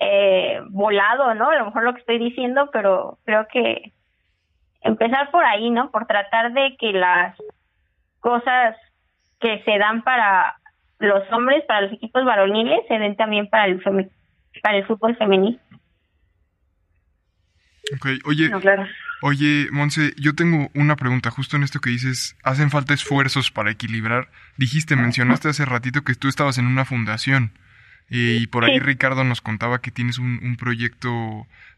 eh, 0.00 0.60
volado, 0.70 1.34
¿no? 1.34 1.50
A 1.50 1.56
lo 1.56 1.66
mejor 1.66 1.84
lo 1.84 1.94
que 1.94 2.00
estoy 2.00 2.18
diciendo, 2.18 2.68
pero 2.72 3.18
creo 3.24 3.46
que 3.50 3.92
empezar 4.80 5.30
por 5.30 5.44
ahí, 5.44 5.70
¿no? 5.70 5.90
Por 5.90 6.06
tratar 6.06 6.52
de 6.52 6.76
que 6.78 6.92
las 6.92 7.36
cosas 8.20 8.76
que 9.40 9.62
se 9.64 9.78
dan 9.78 10.02
para 10.02 10.56
los 10.98 11.22
hombres, 11.32 11.64
para 11.66 11.82
los 11.82 11.92
equipos 11.92 12.24
varoniles, 12.24 12.80
se 12.88 12.98
den 12.98 13.16
también 13.16 13.48
para 13.48 13.66
el 13.66 13.82
femi- 13.82 14.10
para 14.62 14.78
el 14.78 14.86
fútbol 14.86 15.16
femenil. 15.16 15.60
Ok, 17.96 18.06
oye, 18.26 18.50
No, 18.50 18.60
claro. 18.60 18.86
oye, 19.22 19.68
Monse, 19.70 20.12
yo 20.18 20.34
tengo 20.34 20.68
una 20.74 20.96
pregunta 20.96 21.30
justo 21.30 21.56
en 21.56 21.62
esto 21.62 21.80
que 21.80 21.90
dices, 21.90 22.36
hacen 22.42 22.70
falta 22.70 22.92
esfuerzos 22.92 23.50
para 23.50 23.70
equilibrar. 23.70 24.28
Dijiste, 24.56 24.96
mencionaste 24.96 25.48
hace 25.48 25.64
ratito 25.64 26.02
que 26.02 26.14
tú 26.14 26.28
estabas 26.28 26.58
en 26.58 26.66
una 26.66 26.84
fundación 26.84 27.52
eh, 28.10 28.38
y 28.40 28.46
por 28.46 28.64
ahí 28.64 28.78
Sí. 28.78 28.80
Ricardo 28.80 29.24
nos 29.24 29.40
contaba 29.40 29.80
que 29.80 29.90
tienes 29.90 30.18
un, 30.18 30.40
un 30.42 30.56
proyecto 30.56 31.08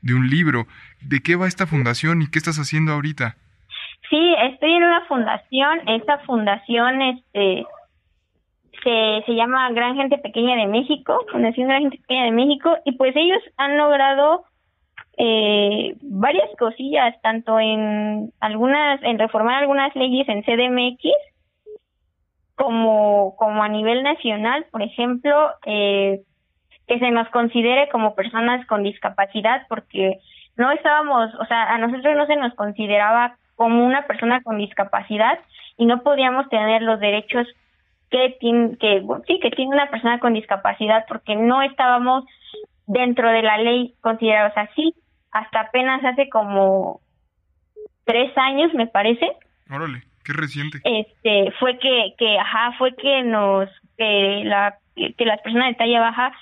de 0.02 0.14
un 0.14 0.28
libro. 0.28 0.66
¿De 1.00 1.20
qué 1.20 1.36
va 1.36 1.46
esta 1.46 1.66
fundación 1.66 2.22
y 2.22 2.30
qué 2.30 2.38
estás 2.38 2.58
haciendo 2.58 2.92
ahorita? 2.92 3.36
Sí, 4.08 4.34
estoy 4.50 4.72
en 4.72 4.84
una 4.84 5.04
fundación. 5.06 5.88
Esta 5.88 6.18
fundación 6.20 7.02
este, 7.02 7.64
se, 8.82 9.22
se 9.26 9.34
llama 9.34 9.70
Gran 9.72 9.96
Gente 9.96 10.18
Pequeña 10.18 10.56
de 10.56 10.66
México, 10.66 11.24
Fundación 11.30 11.68
Gran 11.68 11.82
Gente 11.82 11.98
Pequeña 11.98 12.24
de 12.24 12.32
México, 12.32 12.76
y 12.84 12.92
pues 12.92 13.14
ellos 13.14 13.42
han 13.56 13.76
logrado 13.78 14.44
eh, 15.16 15.94
varias 16.02 16.48
cosillas, 16.58 17.14
tanto 17.22 17.60
en 17.60 18.32
algunas, 18.40 19.02
en 19.02 19.18
reformar 19.18 19.56
algunas 19.62 19.94
leyes 19.94 20.28
en 20.28 20.42
CDMX, 20.42 21.04
como, 22.60 23.36
como 23.36 23.62
a 23.62 23.68
nivel 23.68 24.02
nacional, 24.02 24.66
por 24.70 24.82
ejemplo, 24.82 25.34
eh, 25.64 26.20
que 26.86 26.98
se 26.98 27.10
nos 27.10 27.26
considere 27.30 27.88
como 27.88 28.14
personas 28.14 28.66
con 28.66 28.82
discapacidad, 28.82 29.62
porque 29.66 30.18
no 30.58 30.70
estábamos, 30.70 31.34
o 31.36 31.46
sea, 31.46 31.72
a 31.72 31.78
nosotros 31.78 32.14
no 32.14 32.26
se 32.26 32.36
nos 32.36 32.52
consideraba 32.56 33.38
como 33.54 33.86
una 33.86 34.06
persona 34.06 34.42
con 34.42 34.58
discapacidad 34.58 35.38
y 35.78 35.86
no 35.86 36.02
podíamos 36.02 36.50
tener 36.50 36.82
los 36.82 37.00
derechos 37.00 37.46
que 38.10 38.36
tiene, 38.40 38.76
que 38.76 39.06
sí, 39.26 39.40
que 39.40 39.50
tiene 39.52 39.74
una 39.74 39.88
persona 39.90 40.18
con 40.18 40.34
discapacidad 40.34 41.06
porque 41.08 41.36
no 41.36 41.62
estábamos 41.62 42.24
dentro 42.86 43.30
de 43.30 43.40
la 43.40 43.56
ley 43.56 43.94
considerados 44.02 44.52
así. 44.56 44.94
hasta 45.32 45.60
apenas 45.60 46.04
hace 46.04 46.28
como 46.28 47.00
tres 48.04 48.36
años, 48.36 48.74
me 48.74 48.86
parece. 48.86 49.32
Órale, 49.70 50.02
qué 50.24 50.32
reciente. 50.32 50.78
Este, 50.84 51.52
fue 51.58 51.78
que, 51.78 52.14
que, 52.18 52.38
ajá, 52.38 52.72
fue 52.78 52.94
que 52.94 53.22
nos, 53.22 53.68
que 53.96 54.42
la, 54.44 54.76
que 54.94 55.24
las 55.24 55.40
personas 55.40 55.68
de 55.68 55.74
talla 55.74 56.00
baja 56.00 56.32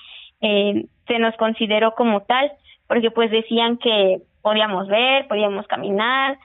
eh, 0.41 0.87
se 1.07 1.19
nos 1.19 1.37
consideró 1.37 1.95
como 1.95 2.23
tal, 2.23 2.51
porque 2.87 3.11
pues 3.11 3.31
decían 3.31 3.79
que 3.79 4.19
podíamos 4.43 4.89
ver, 4.89 5.27
podíamos 5.29 5.67
caminar, 5.67 6.39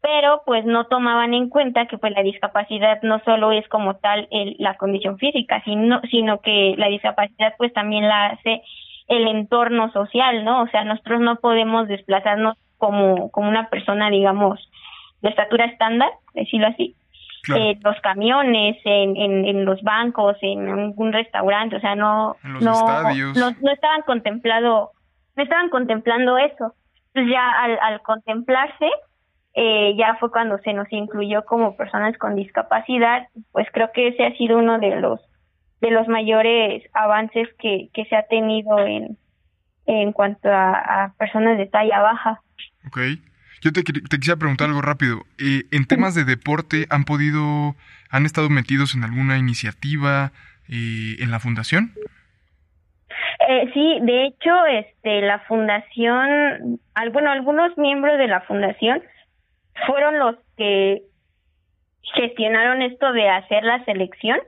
pero 0.00 0.42
pues 0.44 0.64
no 0.66 0.86
tomaban 0.86 1.32
en 1.32 1.48
cuenta 1.48 1.86
que 1.86 1.96
pues 1.96 2.12
la 2.12 2.22
discapacidad 2.22 3.00
no 3.02 3.20
solo 3.24 3.52
es 3.52 3.66
como 3.68 3.96
tal 3.96 4.28
el, 4.30 4.56
la 4.58 4.76
condición 4.76 5.18
física, 5.18 5.62
sino, 5.64 6.00
sino 6.10 6.40
que 6.40 6.74
la 6.76 6.88
discapacidad 6.88 7.54
pues 7.56 7.72
también 7.72 8.06
la 8.06 8.26
hace 8.26 8.62
el 9.08 9.26
entorno 9.28 9.90
social, 9.92 10.44
¿no? 10.44 10.62
O 10.62 10.68
sea, 10.68 10.84
nosotros 10.84 11.20
no 11.20 11.36
podemos 11.36 11.88
desplazarnos 11.88 12.56
como, 12.78 13.30
como 13.30 13.48
una 13.48 13.68
persona, 13.68 14.10
digamos, 14.10 14.60
de 15.22 15.28
estatura 15.30 15.66
estándar, 15.66 16.10
decirlo 16.34 16.68
así, 16.68 16.96
eh, 17.54 17.78
los 17.82 18.00
camiones, 18.00 18.76
en, 18.84 19.16
en, 19.16 19.44
en, 19.44 19.64
los 19.64 19.82
bancos, 19.82 20.36
en 20.40 20.94
un 20.96 21.12
restaurante, 21.12 21.76
o 21.76 21.80
sea, 21.80 21.94
no, 21.94 22.36
En 22.42 22.54
los 22.54 22.62
no, 22.62 22.72
estadios. 22.72 23.36
no, 23.36 23.50
no 23.60 23.70
estaban 23.70 24.02
contemplado, 24.02 24.92
no 25.36 25.42
estaban 25.42 25.68
contemplando 25.68 26.38
eso. 26.38 26.74
Entonces 27.08 27.32
ya 27.32 27.50
al, 27.50 27.78
al 27.80 28.02
contemplarse, 28.02 28.88
eh, 29.54 29.94
ya 29.96 30.16
fue 30.16 30.30
cuando 30.30 30.58
se 30.58 30.72
nos 30.72 30.90
incluyó 30.92 31.44
como 31.44 31.76
personas 31.76 32.16
con 32.18 32.34
discapacidad, 32.34 33.28
pues 33.52 33.68
creo 33.72 33.92
que 33.92 34.08
ese 34.08 34.24
ha 34.24 34.36
sido 34.36 34.58
uno 34.58 34.78
de 34.78 34.96
los 35.00 35.20
de 35.80 35.90
los 35.90 36.08
mayores 36.08 36.82
avances 36.94 37.46
que, 37.58 37.90
que 37.92 38.06
se 38.06 38.16
ha 38.16 38.22
tenido 38.26 38.78
en, 38.78 39.18
en 39.84 40.12
cuanto 40.12 40.48
a, 40.50 41.04
a 41.04 41.12
personas 41.18 41.58
de 41.58 41.66
talla 41.66 42.00
baja. 42.00 42.40
Ok. 42.86 42.98
Yo 43.64 43.72
te, 43.72 43.82
te 43.82 44.18
quisiera 44.18 44.38
preguntar 44.38 44.68
algo 44.68 44.82
rápido. 44.82 45.22
Eh, 45.38 45.62
en 45.72 45.86
temas 45.86 46.14
de 46.14 46.24
deporte, 46.24 46.86
¿han 46.90 47.04
podido, 47.04 47.74
han 48.10 48.26
estado 48.26 48.50
metidos 48.50 48.94
en 48.94 49.04
alguna 49.04 49.38
iniciativa 49.38 50.32
eh, 50.68 51.16
en 51.18 51.30
la 51.30 51.40
fundación? 51.40 51.92
Eh, 53.48 53.70
sí, 53.72 53.98
de 54.02 54.26
hecho, 54.26 54.66
este, 54.66 55.22
la 55.22 55.38
fundación, 55.48 56.78
al, 56.92 57.08
bueno, 57.10 57.30
algunos 57.30 57.76
miembros 57.78 58.18
de 58.18 58.28
la 58.28 58.42
fundación 58.42 59.02
fueron 59.86 60.18
los 60.18 60.36
que 60.58 61.02
gestionaron 62.14 62.82
esto 62.82 63.12
de 63.14 63.30
hacer 63.30 63.64
la 63.64 63.82
selección 63.86 64.38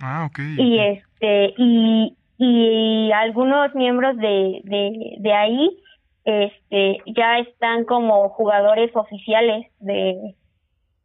Ah, 0.00 0.24
ok. 0.24 0.38
y 0.56 0.78
este 0.78 1.54
y 1.58 2.16
y 2.38 3.12
algunos 3.12 3.74
miembros 3.74 4.16
de, 4.16 4.60
de, 4.64 5.16
de 5.18 5.32
ahí 5.32 5.81
este 6.24 6.98
ya 7.06 7.38
están 7.38 7.84
como 7.84 8.28
jugadores 8.30 8.90
oficiales 8.94 9.66
de 9.80 10.34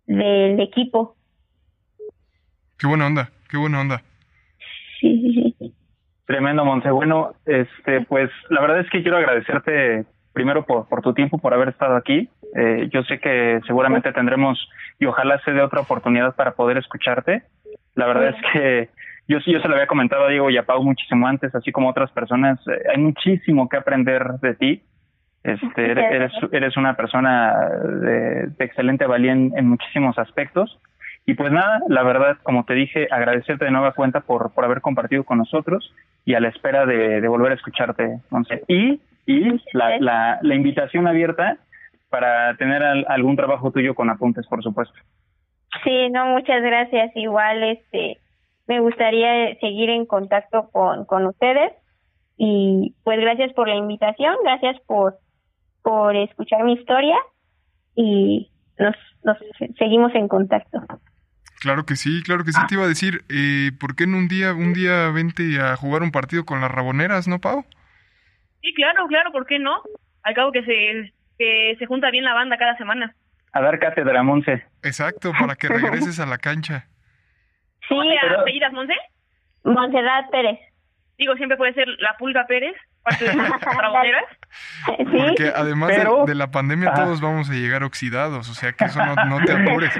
del 0.06 0.60
equipo 0.60 1.16
Qué 2.78 2.88
buena 2.88 3.08
onda, 3.08 3.30
qué 3.50 3.58
buena 3.58 3.82
onda. 3.82 4.02
sí 5.00 5.22
sí 5.22 5.56
sí 5.60 5.74
Tremendo, 6.26 6.66
Monse. 6.66 6.92
Bueno, 6.92 7.32
este, 7.46 8.02
pues 8.02 8.30
la 8.50 8.60
verdad 8.60 8.82
es 8.82 8.90
que 8.90 9.02
quiero 9.02 9.16
agradecerte 9.16 10.06
primero 10.34 10.66
por, 10.66 10.86
por 10.90 11.02
tu 11.02 11.14
tiempo, 11.14 11.38
por 11.38 11.54
haber 11.54 11.70
estado 11.70 11.96
aquí. 11.96 12.30
Eh, 12.54 12.90
yo 12.92 13.02
sé 13.04 13.18
que 13.20 13.62
seguramente 13.66 14.12
tendremos 14.12 14.70
y 15.00 15.06
ojalá 15.06 15.40
se 15.46 15.54
dé 15.54 15.62
otra 15.62 15.80
oportunidad 15.80 16.36
para 16.36 16.52
poder 16.52 16.78
escucharte. 16.78 17.44
La 17.96 18.08
verdad 18.08 18.36
es 18.36 18.36
que 18.52 18.90
yo, 19.30 19.40
yo 19.40 19.62
se 19.62 19.68
lo 19.70 19.76
había 19.76 19.88
comentado 19.88 20.26
a 20.26 20.30
Diego 20.30 20.50
y 20.50 20.58
a 20.58 20.66
Pau 20.66 20.84
muchísimo 20.84 21.26
antes, 21.28 21.56
así 21.56 21.72
como 21.72 21.90
otras 21.90 22.12
personas. 22.12 22.60
eh, 22.68 22.78
hay 22.94 23.02
muchísimo 23.02 23.70
que 23.70 23.78
aprender 23.78 24.24
de 24.42 24.54
ti. 24.56 24.84
Este, 25.48 25.92
eres, 25.92 26.32
eres, 26.52 26.78
una 26.78 26.96
persona 26.96 27.56
de, 27.84 28.48
de 28.48 28.66
excelente 28.66 29.06
valía 29.06 29.32
en, 29.32 29.52
en 29.58 29.68
muchísimos 29.70 30.18
aspectos. 30.20 30.80
Y 31.26 31.34
pues 31.34 31.52
nada, 31.52 31.82
la 31.90 32.04
verdad, 32.04 32.38
como 32.44 32.64
te 32.64 32.74
dije, 32.74 33.08
agradecerte 33.12 33.66
de 33.66 33.72
nueva 33.72 33.92
cuenta 33.94 34.22
por, 34.22 34.54
por 34.54 34.64
haber 34.64 34.80
compartido 34.82 35.24
con 35.26 35.40
nosotros 35.40 35.94
y 36.24 36.36
a 36.36 36.40
la 36.40 36.48
espera 36.50 36.86
de, 36.86 37.20
de 37.22 37.28
volver 37.28 37.52
a 37.52 37.56
escucharte, 37.56 38.20
Monse. 38.30 38.64
Y, 38.68 39.02
y 39.26 39.62
la, 39.74 39.98
la, 40.00 40.40
la 40.42 40.56
invitación 40.56 41.06
abierta 41.06 41.58
para 42.10 42.56
tener 42.56 42.82
al- 42.82 43.06
algún 43.10 43.36
trabajo 43.36 43.72
tuyo 43.72 43.94
con 43.94 44.10
apuntes, 44.10 44.48
por 44.48 44.64
supuesto. 44.64 44.96
Sí, 45.84 46.10
no, 46.12 46.28
muchas 46.28 46.62
gracias. 46.64 47.12
Igual, 47.16 47.62
este, 47.64 48.18
me 48.66 48.80
gustaría 48.80 49.54
seguir 49.60 49.90
en 49.90 50.06
contacto 50.06 50.70
con, 50.72 51.04
con 51.06 51.26
ustedes 51.26 51.74
y 52.38 52.96
pues 53.04 53.20
gracias 53.20 53.52
por 53.54 53.68
la 53.68 53.76
invitación, 53.76 54.34
gracias 54.44 54.78
por, 54.88 55.16
por 55.88 56.18
escuchar 56.18 56.66
mi 56.66 56.74
historia 56.74 57.16
y 57.96 58.52
nos, 58.78 58.94
nos 59.24 59.38
seguimos 59.80 60.14
en 60.16 60.28
contacto. 60.28 60.82
Claro 61.62 61.86
que 61.86 61.96
sí, 61.96 62.22
claro 62.24 62.44
que 62.44 62.52
sí. 62.52 62.60
Te 62.68 62.76
iba 62.76 62.84
a 62.84 62.90
decir, 62.90 63.22
eh, 63.30 63.72
¿por 63.80 63.96
qué 63.96 64.06
no 64.06 64.18
un 64.18 64.28
día, 64.28 64.54
un 64.54 64.74
día 64.74 65.10
vente 65.12 65.62
a 65.62 65.78
jugar 65.78 66.04
un 66.04 66.12
partido 66.12 66.44
con 66.44 66.60
las 66.60 66.70
raboneras, 66.70 67.30
no, 67.30 67.40
Pau? 67.40 67.64
Sí, 68.62 68.74
claro, 68.74 69.08
claro, 69.08 69.32
¿por 69.32 69.46
qué 69.46 69.60
no? 69.60 69.82
Al 70.24 70.34
cabo 70.34 70.52
que 70.52 70.62
se, 70.64 71.14
que 71.40 71.78
se 71.80 71.86
junta 71.86 72.12
bien 72.12 72.26
la 72.26 72.34
banda 72.34 72.58
cada 72.58 72.76
semana. 72.76 73.16
A 73.54 73.62
dar 73.62 73.80
cátedra, 73.80 74.22
Monse. 74.24 74.66
Exacto, 74.84 75.32
para 75.40 75.56
que 75.56 75.70
regreses 75.70 76.20
a 76.20 76.26
la 76.26 76.38
cancha. 76.38 76.90
Sí, 77.88 77.96
¿Cómo 77.96 78.10
te 78.10 78.36
apellidas, 78.42 78.74
Monse? 78.74 78.96
Montserrat 79.64 80.30
Pérez. 80.32 80.60
Digo, 81.18 81.34
siempre 81.36 81.56
puede 81.56 81.74
ser 81.76 81.88
la 82.00 82.18
Pulga 82.18 82.46
Pérez, 82.46 82.76
parte 83.10 83.26
de. 83.26 83.32
Sí, 84.88 85.04
Porque 85.06 85.52
además 85.56 85.90
de- 85.90 85.96
Pero- 85.98 86.26
de, 86.26 86.36
la 86.36 86.50
pandemia 86.52 86.90
Ajá. 86.90 87.04
todos 87.04 87.22
vamos 87.22 87.50
a 87.50 87.54
llegar 87.54 87.84
oxidados, 87.84 88.50
o 88.50 88.54
sea 88.54 88.72
que 88.74 88.86
eso 88.86 89.04
no, 89.06 89.16
no 89.26 89.40
te 89.46 89.52
apures. 89.52 89.94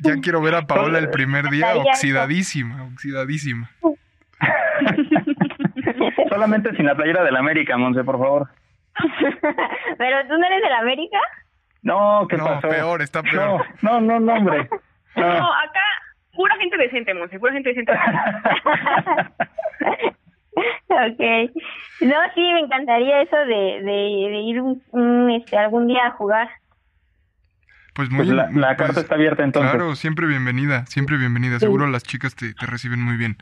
Ya 0.00 0.16
quiero 0.20 0.40
ver 0.42 0.54
a 0.54 0.62
Paola 0.66 0.98
el 0.98 1.10
primer 1.10 1.48
día 1.48 1.74
oxidadísima, 1.76 2.84
oxidadísima. 2.92 3.70
Solamente 6.28 6.74
sin 6.76 6.86
la 6.86 6.94
playera 6.94 7.22
del 7.24 7.36
América, 7.36 7.76
Monse, 7.76 8.04
por 8.04 8.18
favor. 8.18 8.48
pero 9.98 10.26
tú 10.28 10.36
no 10.38 10.46
eres 10.46 10.62
de 10.62 10.70
la 10.70 10.78
América. 10.78 11.18
No, 11.82 12.26
¿qué 12.28 12.36
No, 12.36 12.44
pasó? 12.44 12.68
peor, 12.68 13.02
está 13.02 13.22
peor. 13.22 13.64
No, 13.82 14.00
no, 14.00 14.00
no, 14.00 14.20
no, 14.20 14.32
hombre. 14.34 14.68
No, 15.16 15.22
No. 15.38 15.52
acá 15.54 15.80
pura 16.32 16.56
gente 16.56 16.76
decente, 16.76 17.14
Monse, 17.14 17.38
pura 17.38 17.52
gente 17.52 17.68
decente. 17.70 17.92
Okay. 20.88 21.50
No, 22.00 22.16
sí, 22.34 22.40
me 22.52 22.60
encantaría 22.60 23.22
eso 23.22 23.36
de, 23.36 23.82
de, 23.82 24.28
de 24.30 24.40
ir 24.40 24.60
un, 24.60 24.82
un, 24.90 25.30
este, 25.30 25.56
algún 25.56 25.86
día 25.86 26.06
a 26.06 26.10
jugar. 26.12 26.48
Pues 27.94 28.10
muy 28.10 28.18
Pues 28.26 28.28
la, 28.28 28.50
la 28.52 28.76
pues, 28.76 28.86
carta 28.86 29.00
está 29.00 29.14
abierta 29.16 29.42
entonces. 29.42 29.72
Claro, 29.72 29.96
siempre 29.96 30.26
bienvenida, 30.26 30.86
siempre 30.86 31.16
bienvenida. 31.16 31.58
Seguro 31.58 31.86
las 31.88 32.04
chicas 32.04 32.36
te, 32.36 32.54
te 32.54 32.66
reciben 32.66 33.02
muy 33.02 33.16
bien. 33.16 33.36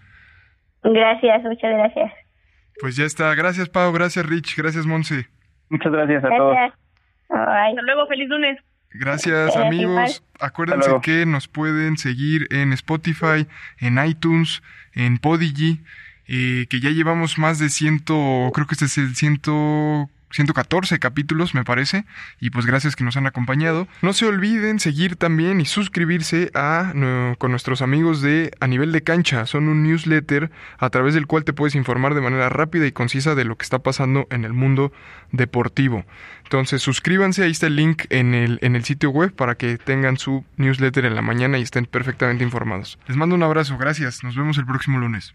Gracias, 0.82 1.42
muchas 1.42 1.72
gracias. 1.72 2.12
Pues 2.80 2.96
ya 2.96 3.04
está. 3.04 3.34
Gracias, 3.34 3.68
Pau. 3.68 3.92
Gracias, 3.92 4.24
Rich. 4.24 4.56
Gracias, 4.56 4.86
Monse. 4.86 5.26
Muchas 5.68 5.92
gracias 5.92 6.24
a 6.24 6.28
todos. 6.28 6.54
Gracias. 6.54 6.78
Bye. 7.28 7.38
Hasta 7.70 7.82
luego, 7.82 8.06
feliz 8.06 8.28
lunes. 8.28 8.58
Gracias, 8.92 9.56
Eh, 9.56 9.66
amigos. 9.66 10.24
Acuérdense 10.40 10.90
que 11.02 11.26
nos 11.26 11.48
pueden 11.48 11.98
seguir 11.98 12.46
en 12.50 12.72
Spotify, 12.72 13.46
en 13.78 14.02
iTunes, 14.02 14.62
en 14.94 15.18
Podigy, 15.18 15.82
eh, 16.28 16.66
que 16.68 16.80
ya 16.80 16.90
llevamos 16.90 17.38
más 17.38 17.58
de 17.58 17.68
ciento, 17.68 18.50
creo 18.54 18.66
que 18.66 18.74
este 18.74 18.86
es 18.86 18.98
el 18.98 19.14
ciento, 19.16 20.10
114 20.30 20.98
capítulos, 20.98 21.54
me 21.54 21.64
parece. 21.64 22.04
Y 22.40 22.50
pues 22.50 22.66
gracias 22.66 22.96
que 22.96 23.04
nos 23.04 23.16
han 23.16 23.26
acompañado. 23.26 23.88
No 24.02 24.12
se 24.12 24.26
olviden 24.26 24.80
seguir 24.80 25.16
también 25.16 25.60
y 25.60 25.66
suscribirse 25.66 26.50
a 26.54 26.92
con 27.38 27.50
nuestros 27.50 27.82
amigos 27.82 28.20
de 28.20 28.52
A 28.60 28.66
Nivel 28.66 28.92
de 28.92 29.02
Cancha. 29.02 29.46
Son 29.46 29.68
un 29.68 29.82
newsletter 29.82 30.50
a 30.78 30.90
través 30.90 31.14
del 31.14 31.26
cual 31.26 31.44
te 31.44 31.52
puedes 31.52 31.74
informar 31.74 32.14
de 32.14 32.20
manera 32.20 32.48
rápida 32.48 32.86
y 32.86 32.92
concisa 32.92 33.34
de 33.34 33.44
lo 33.44 33.56
que 33.56 33.64
está 33.64 33.78
pasando 33.78 34.26
en 34.30 34.44
el 34.44 34.52
mundo 34.52 34.92
deportivo. 35.32 36.04
Entonces 36.44 36.82
suscríbanse, 36.82 37.42
ahí 37.42 37.50
está 37.50 37.66
el 37.66 37.76
link 37.76 38.04
en 38.10 38.34
el, 38.34 38.58
en 38.62 38.76
el 38.76 38.84
sitio 38.84 39.10
web 39.10 39.34
para 39.34 39.56
que 39.56 39.78
tengan 39.78 40.16
su 40.16 40.44
newsletter 40.56 41.04
en 41.04 41.14
la 41.14 41.22
mañana 41.22 41.58
y 41.58 41.62
estén 41.62 41.86
perfectamente 41.86 42.44
informados. 42.44 42.98
Les 43.08 43.16
mando 43.16 43.34
un 43.34 43.42
abrazo, 43.42 43.76
gracias, 43.78 44.22
nos 44.22 44.36
vemos 44.36 44.58
el 44.58 44.66
próximo 44.66 44.98
lunes. 44.98 45.34